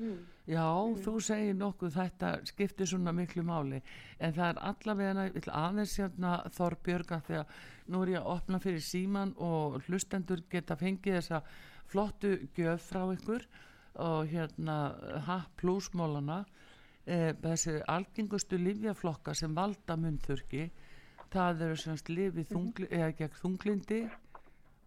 [0.00, 0.18] Mm.
[0.50, 1.00] já, mm.
[1.04, 3.80] þú segir nokkuð þetta skiptir svona miklu máli
[4.18, 5.26] en það er allavega
[5.62, 11.20] aðeins hérna Þorbjörga þegar nú er ég að opna fyrir síman og hlustendur geta fengið
[11.20, 11.42] þessa
[11.90, 13.46] flottu gjöf frá ykkur
[14.00, 14.76] og hérna
[15.26, 16.44] H plusmólana
[17.04, 20.68] e, þessi algengustu livjaflokka sem valda munþurki
[21.30, 23.00] það eru semst lifið þungli, mm -hmm.
[23.00, 24.00] eða gegn þunglindi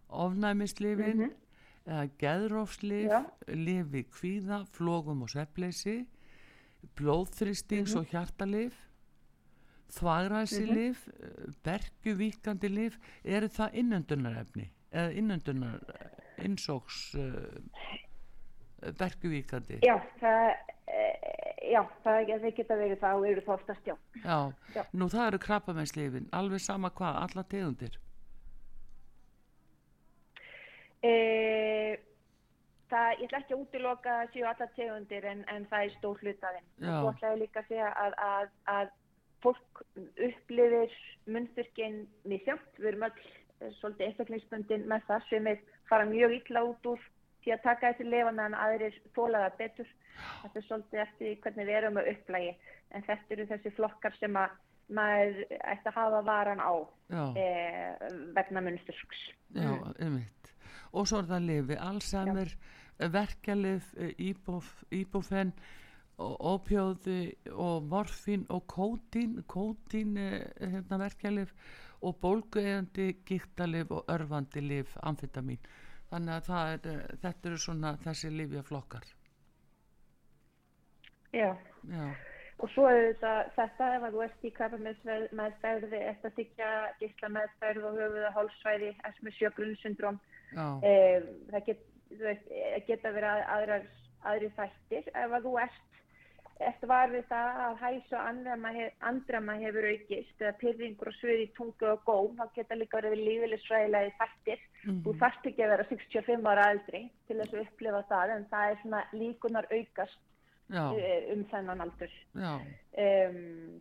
[0.08, 1.43] ofnæmislifin mm -hmm.
[1.84, 3.12] Eða geðrófslif
[3.48, 6.04] lifi kvíða, flógum og svepleysi
[6.98, 8.00] blóðþristings mm -hmm.
[8.00, 8.80] og hjartalif
[9.94, 11.54] þvagræsilif mhm.
[11.64, 15.80] berguvíkandi lif eru það innöndunarefni eða innöndunar
[16.38, 17.22] innsóks uh,
[18.98, 20.56] berguvíkandi Já, það
[21.72, 23.96] já, það, það geta verið það og eru þóftast, já.
[24.24, 24.52] já.
[24.74, 27.98] Já, nú það eru krabbamennslifin, alveg sama hvað, alla tegundir?
[31.04, 31.12] E,
[32.90, 36.68] það, ég ætla ekki að útiloka síu alla tegundir en, en það er stór hlutaðinn.
[36.80, 38.92] Þú ætlaði líka að segja að, að, að
[39.44, 39.82] fólk
[40.28, 40.94] upplifir
[41.30, 46.64] munstyrkinn misjátt, við erum öll eh, svolítið einstaklingsbundin með það sem er fara mjög illa
[46.70, 47.02] út úr
[47.44, 49.90] því að taka þessi lifa meðan aðrir þólaða betur.
[50.42, 52.54] Þetta er svolítið eftir hvernig við erum að upplægi
[52.94, 54.54] en þetta eru þessi flokkar sem að
[54.94, 56.72] maður ætti að hafa varan á
[57.40, 57.44] e,
[58.36, 59.22] vegna munsturks.
[59.56, 60.43] Já, einmitt.
[60.94, 62.52] Og svo er það lifi, Alzheimer,
[63.14, 63.88] verkjalið,
[64.94, 65.54] íbúfenn,
[66.24, 67.20] ópjóði
[67.50, 71.50] og morfin og kótín, kótín hérna, verkjalið
[72.06, 75.58] og bólguegandi, gíktalið og örfandi liv, amfetamin
[76.14, 79.10] þannig að er, eh, þetta eru svona þessi livjaflokkar
[81.34, 81.50] Já.
[81.90, 82.04] Já.
[82.62, 84.78] Og svo er þetta, þetta ef að þú ert í krabba
[85.40, 86.68] meðferði eftir að þykja
[87.00, 90.20] gísla meðferð og höfuða hálfsvæði esmu sjögrunnssyndrom
[90.82, 91.82] eh, það get,
[92.20, 92.52] veist,
[92.86, 93.88] geta verið aðrar,
[94.22, 95.82] aðri þættir ef að þú ert
[96.62, 98.28] eftir varfið það að hæs og
[99.08, 104.10] andrama hefur aukist eða pyrringur og svöði tungu og góm þá geta líka verið lífilisfræðilega
[104.10, 105.00] í þættir mm -hmm.
[105.04, 108.70] þú þarft ekki að vera 65 ára eldri til þess að upplifa það en það
[108.70, 110.20] er svona líkunar aukast
[110.70, 110.84] já.
[110.98, 113.80] Eh, um þennan aldur já um,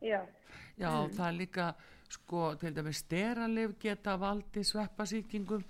[0.00, 0.20] já,
[0.78, 1.12] já mm.
[1.16, 1.74] það er líka
[2.08, 5.64] sko til dæmis steralif geta valdi sveppasýkingum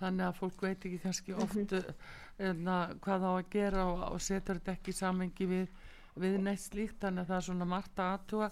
[0.00, 4.00] þannig að fólk veit ekki kannski oft mm -hmm Hérna, hvað þá að gera og,
[4.16, 5.68] og setur þetta ekki í samengi við,
[6.18, 8.48] við neitt slíkt þannig að það er svona margt að aðtúa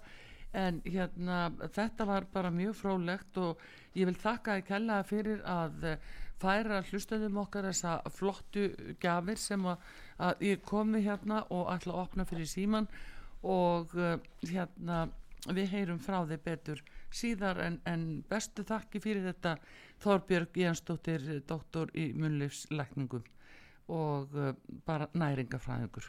[0.63, 1.39] en hérna
[1.75, 3.65] þetta var bara mjög frólægt og
[3.99, 6.07] ég vil þakka að kella fyrir að eh,
[6.43, 8.69] færa hlustöðum okkar þessa flottu
[9.03, 9.83] gafir sem að,
[10.29, 12.87] að ég komi hérna og ætla að opna fyrir síman
[13.43, 14.15] og uh,
[14.47, 15.09] hérna
[15.51, 16.83] við heyrum frá þið betur
[17.15, 19.53] síðar en, en bestu þakki fyrir þetta
[20.03, 23.25] Þorbjörg Jensdóttir doktor í munlifslækningum
[23.93, 24.43] og uh,
[24.87, 26.07] bara næringafræðingur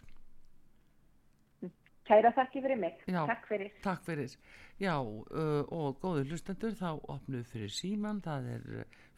[2.04, 2.96] Kæra þakki fyrir mig.
[3.08, 3.70] Já, Takk fyrir.
[3.84, 4.32] Takk fyrir.
[4.82, 8.64] Já uh, og góður hlustendur þá opnuð fyrir síman það er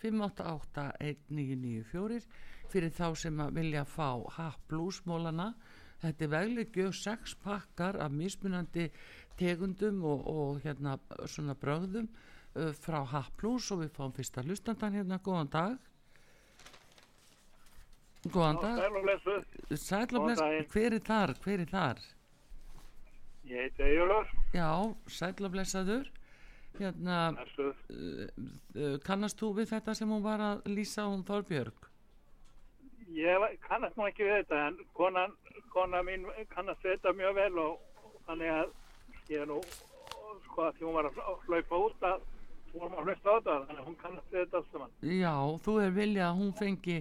[0.03, 2.25] 5881994 uh,
[2.69, 5.55] fyrir þá sem að vilja fá happlúsmólana
[6.01, 8.89] þetta er veglegju 6 pakkar af mismunandi
[9.39, 15.19] tegundum og, og hérna svona bröðum uh, frá happlús og við fáum fyrsta hlustandan hérna,
[15.23, 15.77] góðan dag
[18.33, 18.79] Góðan dag.
[18.81, 19.33] Sæl og blessu.
[19.77, 20.45] Sæl og blessu.
[20.73, 21.33] Hver er þar?
[21.43, 21.99] Hver er þar?
[23.45, 24.31] Ég heiti Ejulur.
[24.53, 24.69] Já,
[25.07, 26.07] sæl og blessaður.
[26.79, 27.17] Hérna,
[27.61, 31.85] uh, kannast þú við þetta sem hún var að lýsa hún Þorbjörg?
[33.15, 35.37] Ég kannast nú ekki við þetta en konan,
[35.71, 37.77] konan mín kannast þetta mjög vel og
[38.25, 38.73] þannig að
[39.29, 39.59] ég er nú,
[40.47, 42.25] sko að því hún var að hlaupa út að
[42.75, 44.97] hún var að hlusta á þetta þannig að hún kannast þetta alls saman.
[45.01, 46.99] Já, þú er viljað að hún fengi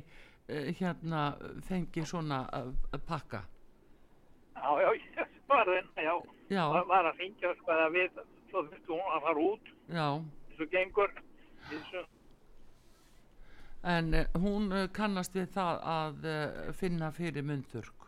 [0.48, 1.32] Eh, hérna
[1.64, 3.38] fengi svona að pakka
[4.54, 6.12] Já, já, ég var þenn já,
[6.52, 6.64] já.
[6.68, 8.18] Var, var að fengja sko að við
[8.50, 10.08] svo þurftu hún að fara út já
[10.50, 11.14] þessu gengur
[11.70, 12.02] þessu.
[13.94, 18.03] en uh, hún uh, kannast við það að uh, finna fyrir myndurk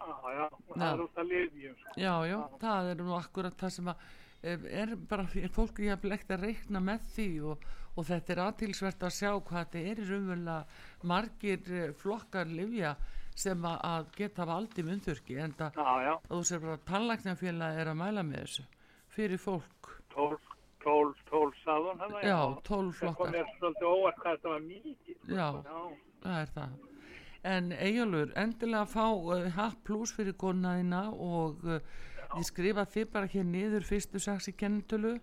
[0.00, 1.94] Já, já, það er út að liðjum sko.
[2.00, 4.08] Já, já, það er nú akkurat það sem að
[4.42, 8.42] er bara, er fólk ég að blekta að reikna með því og, og þetta er
[8.46, 12.94] aðtilsvert að sjá hvað þetta er í raunverulega margir eh, flokkar livja
[13.40, 15.80] sem að geta valdi myndurki en það,
[16.28, 18.64] þú sér bara tannlæknafélag er að mæla með þessu
[19.10, 19.90] fyrir fólk.
[20.12, 24.54] Tólf, tólf, tólf sáðun já, já tólf flokkar það kom mér svolítið óvart hvað þetta
[24.54, 25.36] var mikið sko.
[25.36, 25.48] já,
[26.24, 26.89] það er það
[27.44, 31.80] en eigjálfur, endilega fá uh, hatt pluss fyrir konaðina og uh,
[32.36, 35.16] ég skrifa þið bara hér niður fyrstu sags í kennitölu.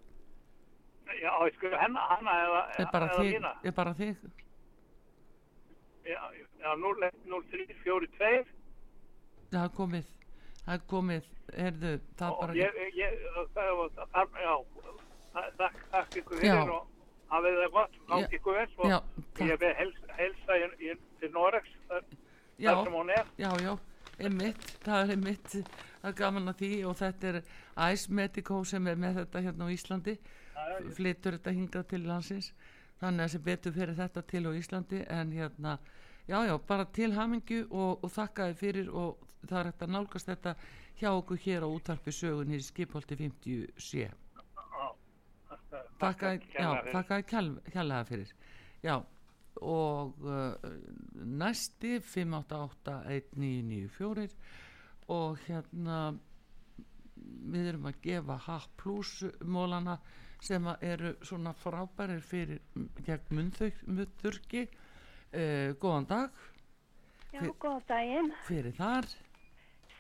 [1.22, 2.62] Já, ég skrifa hennar hana eða,
[3.22, 4.28] þína er bara þig.
[6.08, 6.22] Já,
[6.64, 8.46] já 0-3-4-2
[9.52, 10.14] það er komið
[10.68, 13.18] það er komið, heyrðu það og bara ég, ég,
[13.56, 13.82] það
[14.14, 14.54] það, já,
[15.36, 16.97] það- þakk ykkur fyrir og
[17.32, 18.98] hafið það gott, gangi ykkur vel og Já,
[19.44, 19.76] ég veið
[20.18, 20.58] helsa,
[21.20, 22.08] til Norex, þar,
[22.58, 23.30] já, þar sem hún er.
[23.38, 23.74] já, já,
[24.20, 24.66] einmitt.
[24.86, 25.52] Það er einmitt,
[26.02, 27.40] það er gaman að því og þetta er
[27.92, 30.18] Ice Medico sem er með þetta hérna á Íslandi.
[30.98, 32.52] Flytur þetta hingað til landsins.
[33.02, 35.04] Þannig að sem betur fyrir þetta til á Íslandi.
[35.14, 35.78] En hérna,
[36.28, 39.94] já, já, bara til hamingju og, og þakka þið fyrir og það er hægt að
[39.96, 40.56] nálgast þetta
[40.98, 44.08] hjá okkur hér á útarpi sögun í skipholti 50 sé
[46.00, 48.30] þakka, já, þakka kjærlega fyrir.
[48.84, 48.96] Já,
[49.62, 50.54] og uh,
[51.26, 54.30] næsti 5881994
[55.10, 56.00] og hérna
[57.48, 59.98] við erum að gefa H plus mólana
[60.44, 62.60] sem að eru svona frábærir fyrir
[63.08, 66.30] gegn munnþurki uh, góðan dag.
[67.34, 68.30] Já, Fyr- góð daginn.
[68.48, 69.06] fyrir þar.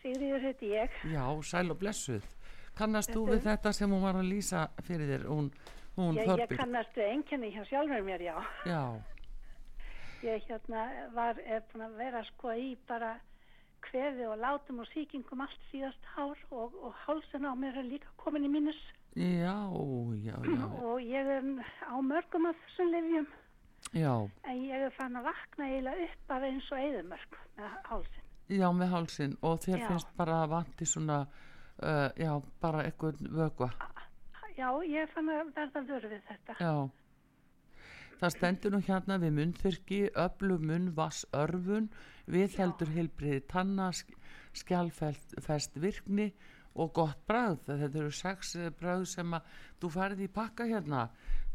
[0.01, 0.89] Sigriður heiti ég.
[1.11, 2.23] já, sæl og blessuð.
[2.77, 5.23] Kannast þú Þetta- við þetta sem hún var að lýsa fyrir þér?
[5.27, 5.49] Hún
[5.97, 6.57] Ég, ég Þorbjörg?
[6.59, 8.35] kannast við einkenni hjá sjálfur mér, já.
[8.69, 8.81] já,
[10.27, 10.83] Ég hérna
[11.13, 13.15] var, er búin að vera sko í bara
[13.85, 18.09] kveði og látum og sýkingum allt síðast ár og, og hálsin á mér er líka
[18.17, 18.79] komin í mínus
[19.17, 19.53] já,
[20.25, 21.45] já, já og ég er
[21.85, 23.27] á mörgum af þessum lifjum
[23.93, 24.13] já,
[24.49, 28.25] en ég er fann að vakna eiginlega upp bara eins og eðumörk með hálsin.
[28.57, 29.87] já, með hálsin og þér Já.
[29.91, 34.06] finnst bara að vanti svona uh, já, bara eitthvað vögva Já,
[34.57, 36.55] ég fann að verða vörð við þetta.
[36.61, 36.89] Já.
[38.17, 41.89] Það stendur nú hérna við munnþyrki, öflu munnvassörfun,
[42.33, 43.91] viðheldur heilbriði tanna,
[44.57, 46.31] skjálfest virkni
[46.77, 47.67] og gott bragð.
[47.69, 49.51] Þetta eru sex eh, bragð sem að
[49.81, 51.03] þú farið í pakka hérna,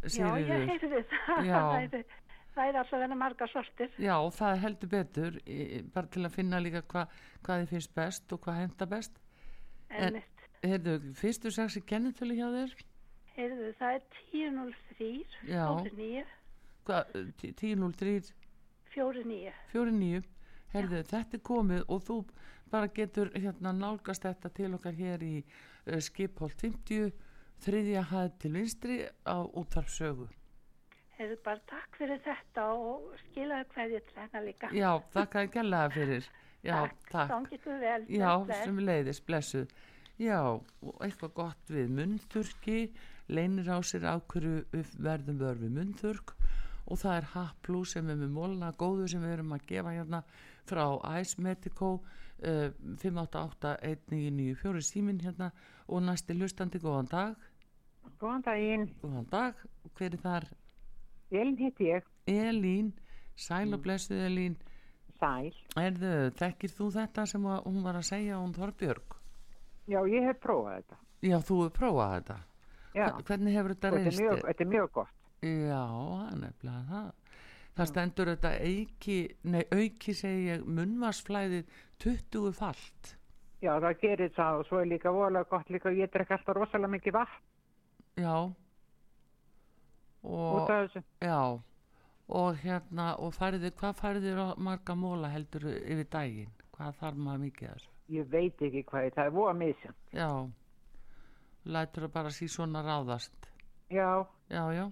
[0.03, 1.45] Já, ég heyrði það.
[1.51, 1.63] Já.
[2.53, 3.93] Það er, alltaf verið marga sortir.
[4.03, 5.37] Já, það heldur betur,
[5.95, 7.07] bara til að finna líka hva,
[7.47, 9.19] hvað þið finnst best og hvað henda best.
[9.89, 10.23] En- En,
[10.63, 12.75] Heyrðu, fyrstu sex í kennitölu hjá þér?
[13.37, 15.11] Heyrðu, það er 10.03,
[15.49, 15.65] Já.
[15.69, 16.25] 49,
[16.87, 17.13] Hvað,
[17.63, 18.33] 10.03?
[18.93, 19.53] 49.
[19.73, 20.23] 49
[20.73, 22.17] herðu þetta er komið og þú
[22.73, 27.11] bara getur hérna nálgast þetta til okkar hér í uh, skipholt 50
[27.63, 28.97] þriðja hæð til vinstri
[29.29, 30.29] á útvarpsögu
[31.19, 34.71] Heyrðu, bara takk fyrir þetta og skilaðu hverju til hennar líka.
[34.75, 36.29] já, þakka þér gælaða fyrir
[36.65, 36.79] já,
[37.13, 38.07] takk, Gangi ykkur vel.
[38.09, 38.31] já,
[38.65, 39.75] sem leiðis, blessuð
[40.19, 42.79] já, og eitthvað gott við munnþurki
[43.29, 44.65] leynir á sér á hverju
[44.99, 46.35] verðum vör við munnþurk
[46.91, 47.45] og það er H+,
[47.87, 50.23] sem er með mólna góðu sem við erum að gefa hérna
[50.69, 50.85] frá
[51.21, 51.93] Ice Medico
[52.43, 52.69] uh,
[53.03, 55.53] 5881994 símin hérna.
[55.89, 57.37] Og næsti hlustandi góðan dag.
[58.21, 59.55] Góðan daginn, góðan dag,
[59.97, 60.45] hver er þar?
[61.33, 62.93] Elin heiti ég, Elín,
[63.39, 64.57] sæl og blessuð Elín.
[65.23, 65.55] Sæl.
[65.79, 69.19] erðu, þekkir þú þetta sem hún var að segja hún Þorbjörg?
[69.91, 70.97] Já, ég hef prófað þetta.
[71.23, 72.39] já, þú hefur prófað þetta
[72.93, 74.45] hvernig hefur þetta reynst þér?
[74.47, 75.19] þetta er mjög gott.
[75.43, 75.85] Já,
[76.39, 77.11] nefnilega það.
[77.73, 79.17] Það stendur þetta auki,
[79.49, 83.15] nei auki segi ég, munnvarsflæðið 20 falt.
[83.63, 86.93] Já, það gerir það og svo er líka voðalega gott líka, ég drekk alltaf rosalega
[86.97, 87.51] mikið vatn
[88.21, 88.53] Já.
[90.23, 90.69] Og,
[91.23, 91.39] já,
[92.29, 94.03] og hérna, og færið, hvað
[94.39, 96.53] á marga móla heldur yfir daginn?
[96.77, 97.89] Hvað þarf maður mikið þessu?
[98.13, 99.99] Ég veit ekki hvað, það er voða misjant.
[100.13, 100.29] Já,
[101.65, 103.51] lætur það bara sí svona ráðast.
[103.93, 104.87] Já, Já, já.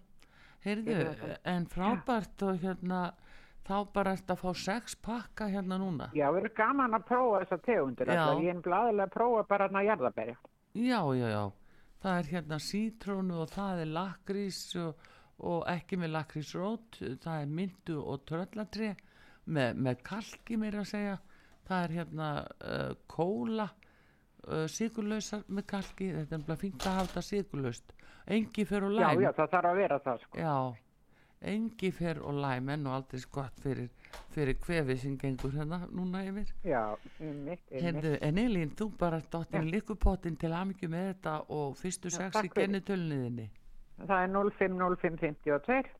[0.65, 0.95] Heyrðu,
[1.49, 2.99] en frábært og hérna,
[3.65, 6.11] þá bara ert að fá sex pakka hérna núna.
[6.15, 8.11] já, það er gaman að prófa þessa tegundir.
[8.13, 10.37] Ég er blaðilega að prófa bara hann að jarðaberja.
[10.75, 11.45] Já, já, já.
[12.01, 15.09] Það er hérna sítrónu og það er lakrís og,
[15.39, 17.01] og ekki með lakrísrót.
[17.25, 18.93] Það er myndu og tröllatri
[19.47, 21.19] með, með kalki meira að segja.
[21.69, 23.69] Það er hérna uh, kóla,
[24.49, 26.13] uh, sigurlausar með kalki.
[26.15, 27.93] Þetta er bara fínt að hafa þetta sigurlaust.
[28.31, 29.23] Engi fer og Já, læm.
[29.25, 30.39] já, það þarf að vera það, sko.
[30.39, 30.57] Já,
[31.51, 33.89] engi fer og læm en og aldrei gott fyrir,
[34.35, 36.51] fyrir kvefið sem gengur hérna núna yfir.
[36.69, 36.83] Já,
[37.21, 42.13] mitt, um Heyrðu, en Elín, þú bara dottin líkupottin til aðmyggju með þetta og fyrstu
[42.13, 42.67] Já, sex í takk fyrir.
[42.67, 43.49] kennitölniðinni.
[44.01, 45.91] Það er 050552.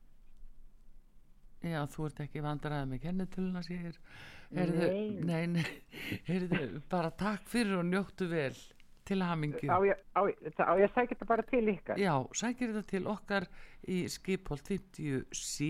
[1.61, 3.97] Já, þú ert ekki vandræðið með kennitöluna, sér.
[4.51, 5.11] Nei.
[5.23, 5.65] nei, nei,
[6.91, 8.55] bara takk fyrir og njóttu vel
[9.07, 9.69] til aðmyggju.
[9.71, 12.01] Á ég, á, ég- sækja þetta bara til ykkar.
[12.01, 13.47] Já, sækir þetta til okkar
[13.87, 15.69] í skipholt 50C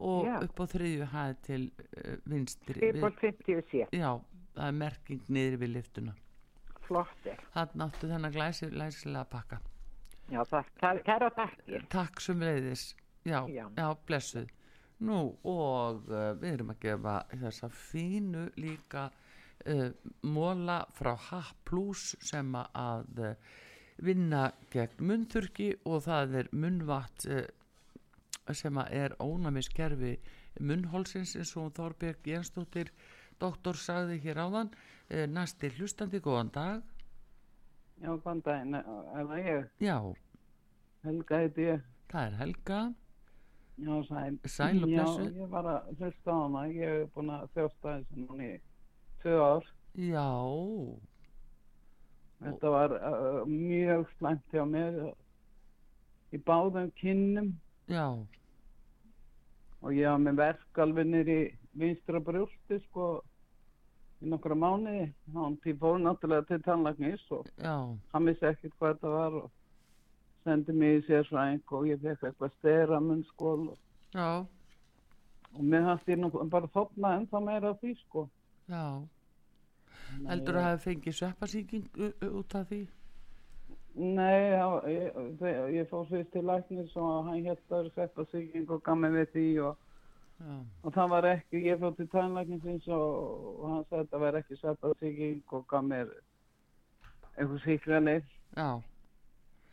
[0.00, 0.36] og Já.
[0.44, 2.78] upp á þriðju hæð til uh, vinstri.
[2.80, 3.86] Skipból 50 sé.
[3.92, 4.12] Já,
[4.56, 6.14] það er merking niður við liftuna.
[6.88, 7.38] Flott er.
[7.54, 9.60] Það náttu þennan glæsi, glæsilega pakka.
[10.30, 10.72] Já, það,
[11.04, 11.82] er að þakki.
[11.92, 12.88] Takk sem reyðis.
[13.28, 13.86] Já, já, Já.
[14.08, 14.48] blessuð.
[15.00, 19.86] Nú og uh, við erum að gefa þessa fínu líka uh,
[20.28, 23.32] móla frá H plus sem að uh,
[24.04, 27.42] vinna gegn munnþurki og það er munnvatt uh,
[28.52, 30.14] sem að er ónæmiskerfi
[30.60, 32.90] munnhólsins eins og Þorbjörg Jensdóttir
[33.40, 34.72] doktor sagði hér áðan.
[35.10, 36.82] Næsti hlustandi, góðan dag.
[38.02, 39.70] Já, góðan daginn, er það ég?
[39.82, 39.96] Já,
[41.06, 41.86] Helga heiti ég.
[42.10, 42.80] það er Helga
[43.80, 44.40] Já, sæl.
[44.44, 45.28] Sæl og blessuð.
[45.30, 48.58] Já, ég var að hlusta á hana, ég hef búin að þjósta þessu núni í
[49.22, 49.70] tvö ár.
[50.00, 50.26] Já,
[52.40, 54.94] Þetta var uh, mjög slæmt hjá mér
[56.32, 57.50] í báðum kinnum
[57.90, 58.06] já,
[59.80, 61.40] og ég var með verk alveg í
[61.80, 63.10] vinstra brjósti sko
[64.20, 65.10] í nokkra mánuði.
[65.34, 67.76] Hann fór náttúrulega til tannlagnis og já,
[68.14, 69.50] hann vissi ekkert hvað þetta var og
[70.44, 73.78] sendi mig í sérsvæðing og ég fekk eitthvað stera munnskól og,
[75.54, 78.28] og mér hætti ég nú bara þopna en það meira því sko.
[78.68, 78.84] já.
[80.26, 81.84] Heldur að hafa fengið sveppasíking
[82.34, 82.80] út af því?
[83.94, 88.82] Nei, já, ég, þe- ég fór fyrst til læknis og hann það er sveppasíking og
[88.86, 89.76] gaf mig við því og,
[90.40, 93.06] já, og það var ekki, ég fór til tannlæknisins og,
[93.60, 96.12] og hann sagði að það var ekki sveppasíking og gaf mér
[97.36, 98.22] eitthvað síkranir
[98.56, 98.68] já,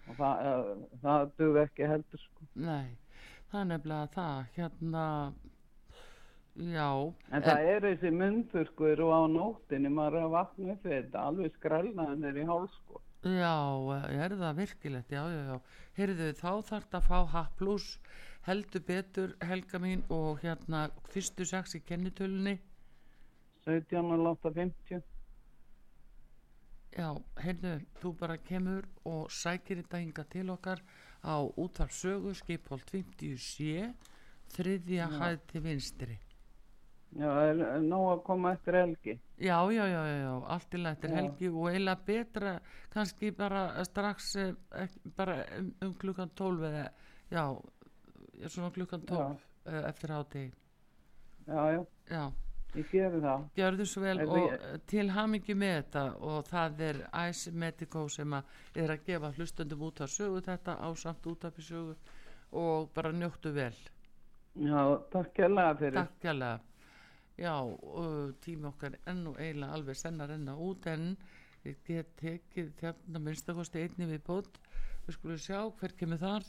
[0.08, 2.48] og það, uh, það dugði ekki heldur sko.
[2.56, 2.96] nei
[3.52, 5.06] það er nefnilega það hérna
[6.58, 6.90] já,
[7.32, 11.60] En það er þessi myndfurkur og á nóttinni maður er að vakna upp þetta alveg
[11.60, 13.02] skrælnaðin er í háls sko.
[13.28, 13.56] já,
[14.14, 15.12] er það virkilegt?
[15.12, 17.46] Já, já, já, heyrðu þá þarf að fá H
[18.48, 22.56] heldur betur Helga mín og hérna fyrstu sex í kennitölunni.
[23.68, 25.17] 17 og 8.50
[26.98, 27.12] Já,
[27.44, 30.80] heyrðu, þú bara kemur og sækir þetta hinga til okkar
[31.22, 33.92] á útvarpsögu skipholt 57
[34.56, 35.20] þriðja Já.
[35.20, 36.18] hæð til vinstri.
[37.18, 37.30] Já,
[37.88, 41.16] nóg að koma eftir helgi Já, já, já, já, já, allt í lættir Já.
[41.16, 42.56] helgi og eiginlega betra
[42.92, 46.84] kannski bara strax eh, bara um, um klukkan 12 eða,
[47.32, 47.44] já,
[48.42, 50.44] já, svona klukkan 12 uh, eftir hátti.
[51.48, 52.32] Já, já, Já,
[52.78, 53.44] ég gerir það.
[53.58, 58.08] Gjörðu svo vel Ef og ég- til hamingi með þetta og það er Ice Medico
[58.10, 58.44] sem að
[58.76, 61.96] er að gefa hlustundum út af sögu þetta ásamt út af sögu
[62.52, 63.74] og bara njóttu vel.
[64.56, 65.94] Já, takk kærlega fyrir.
[66.00, 66.60] Takk kjærlega
[67.38, 67.54] já,
[68.42, 71.18] tími okkar enn og eiginlega alveg sennar enn að út en
[71.66, 74.58] ég get tekið þérna minnstakosti einni við bótt
[75.08, 76.44] við skulum sjá hver kemur þar.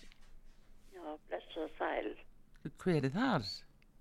[0.94, 2.14] Já, blessu og sæl.
[2.78, 3.44] hver er þar?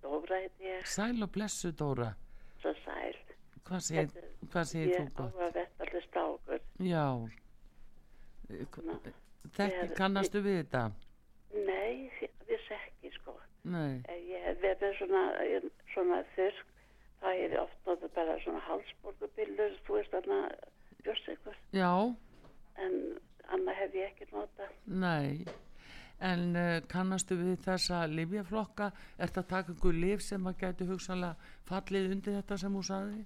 [0.08, 2.14] Dóra heiti ég, Sæl og blessu Dóra
[2.62, 3.16] svo sæl.
[3.68, 4.24] hvað segir, Þetta-
[4.88, 5.36] Ég þú gott?
[5.48, 6.60] að vetta að hlusta á okkur.
[6.80, 7.06] Já
[9.58, 10.92] Þekki Ég- kannastu við þetta?
[11.54, 13.34] Nei, ég vissi ekki, sko.
[13.64, 16.66] Nei, Ég verið svona, ég- svona þurrk,
[17.22, 20.40] það er oft náttúrulega bara svona halsborgubillur, þú veist þarna,
[21.04, 21.56] eitthvað.
[21.74, 22.16] já,
[22.78, 24.70] En annað hef ég ekki notað.
[24.88, 25.46] nei
[26.20, 28.92] En uh, kannastu við þessa livjaflokka?
[29.22, 31.36] Er þetta ykkur liv sem að gæti hugsanlega
[31.70, 33.20] fallið undir þetta sem hún saði?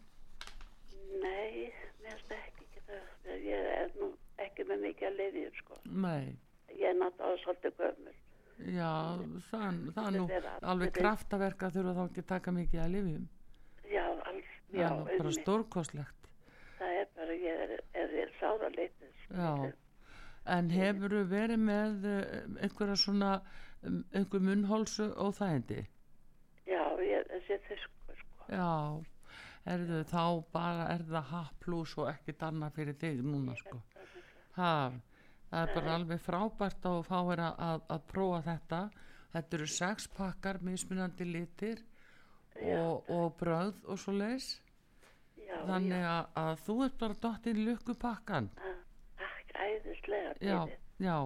[1.21, 1.71] Nei,
[2.03, 2.99] mér finnst ekki geta,
[3.45, 4.09] ég er nú
[4.43, 5.79] ekki með mikið að leiðið, sko.
[5.85, 6.33] Nei,
[6.71, 8.13] Ég er náttúrulega svolítið gömul.
[8.61, 8.91] já,
[9.51, 12.91] það, það er nú Þetta alveg kraftaverk að þurfa þá ekki að taka mikið að
[12.95, 13.23] livjum
[13.91, 15.39] Já, alls, já, bara einmitt.
[15.41, 16.27] stórkostlegt
[16.81, 19.15] Það er bara, ég er, er, er sáralitið.
[19.29, 19.51] Já,
[20.45, 22.23] en hefur verið með uh,
[22.63, 23.31] einhverja svona
[23.85, 25.85] um, einhver munnhólsu óþægindi?
[26.69, 28.47] Já, ég, þessi þyskur, sko.
[28.49, 28.71] Já,
[29.75, 33.81] erðu þá bara er það H plus og ekkert annað fyrir þig núna sko.
[34.57, 34.73] Ha,
[35.51, 38.81] það er bara alveg frábært að fá þér að, að, prófa þetta.
[39.31, 41.85] Þetta eru sex pakkar mismunandi litir
[42.59, 44.57] og, og bröð og svo leis.
[45.51, 48.49] Þannig að, að þú ert bara dottinn lukku pakkan.
[48.55, 48.70] Takk,
[49.71, 50.59] æðislega, Já,
[50.99, 51.17] já,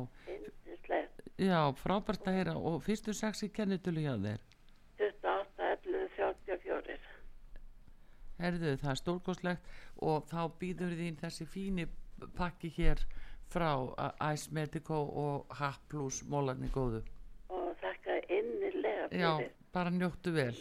[1.38, 4.46] já, frábært að heyra og fyrstu sex í kennitölu hjá þér.
[5.02, 6.10] 28, 11,
[6.48, 6.98] 34.
[8.40, 9.70] Herðu, það stórkostlegt
[10.04, 11.88] og þá býður þín þessi fíni
[12.36, 13.04] pakki hér
[13.52, 13.70] frá
[14.34, 17.04] Ice Medico og H plus mólarni góðu.
[17.50, 19.32] Og þakka innilega Já,
[19.76, 20.56] bara njóttu vel.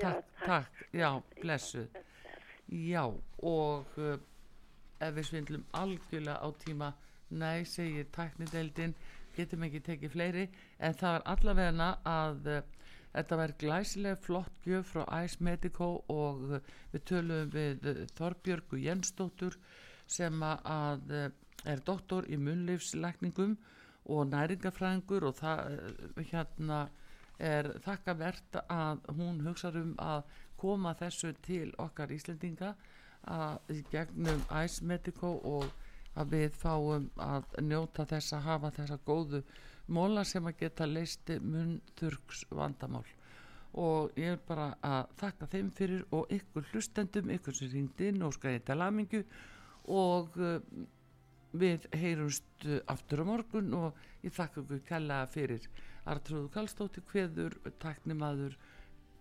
[0.00, 1.10] Takk, takk, já,
[1.42, 1.90] blessuð.
[2.70, 3.04] Já,
[3.42, 4.16] og uh,
[5.00, 6.90] ef við svindlum algjörlega á tíma,
[7.30, 8.94] nei, segir tæknideildin,
[9.36, 10.44] getum ekki tekið fleiri,
[10.78, 12.62] en það er allavegna að uh,
[13.14, 18.82] þetta verður glæsilega flott gjöf frá Ice Medico og uh, við tölum við uh, Þorbjörgu
[18.84, 19.58] Jensdóttur
[20.10, 21.04] sem að,
[21.70, 23.52] er doktor í munleifslækningum
[24.10, 26.80] og næringafræðingur og það hérna
[27.40, 30.24] er þakkavert að hún hugsa um að
[30.60, 32.74] koma þessu til okkar Íslendinga
[33.28, 35.66] að í gegnum Ice Medico og
[36.18, 39.42] að við fáum að njóta þess að hafa þessa góðu
[39.90, 43.06] móla sem að geta leisti munþurks vandamál
[43.78, 48.62] og ég er bara að þakka þeim fyrir og ykkur hlustendum, ykkur sem ringdi skæði
[48.66, 49.22] til aðmingu
[49.86, 50.40] og
[51.52, 53.94] við heyrumst aftur á morgun og
[54.24, 55.68] ég þakka ykkur kella fyrir.
[56.10, 58.56] Artrúðu Kallstóttir hveður, taknimaður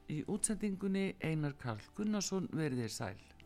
[0.09, 3.38] í útsendingunni Einar Karl Gunnarsson verðið sæl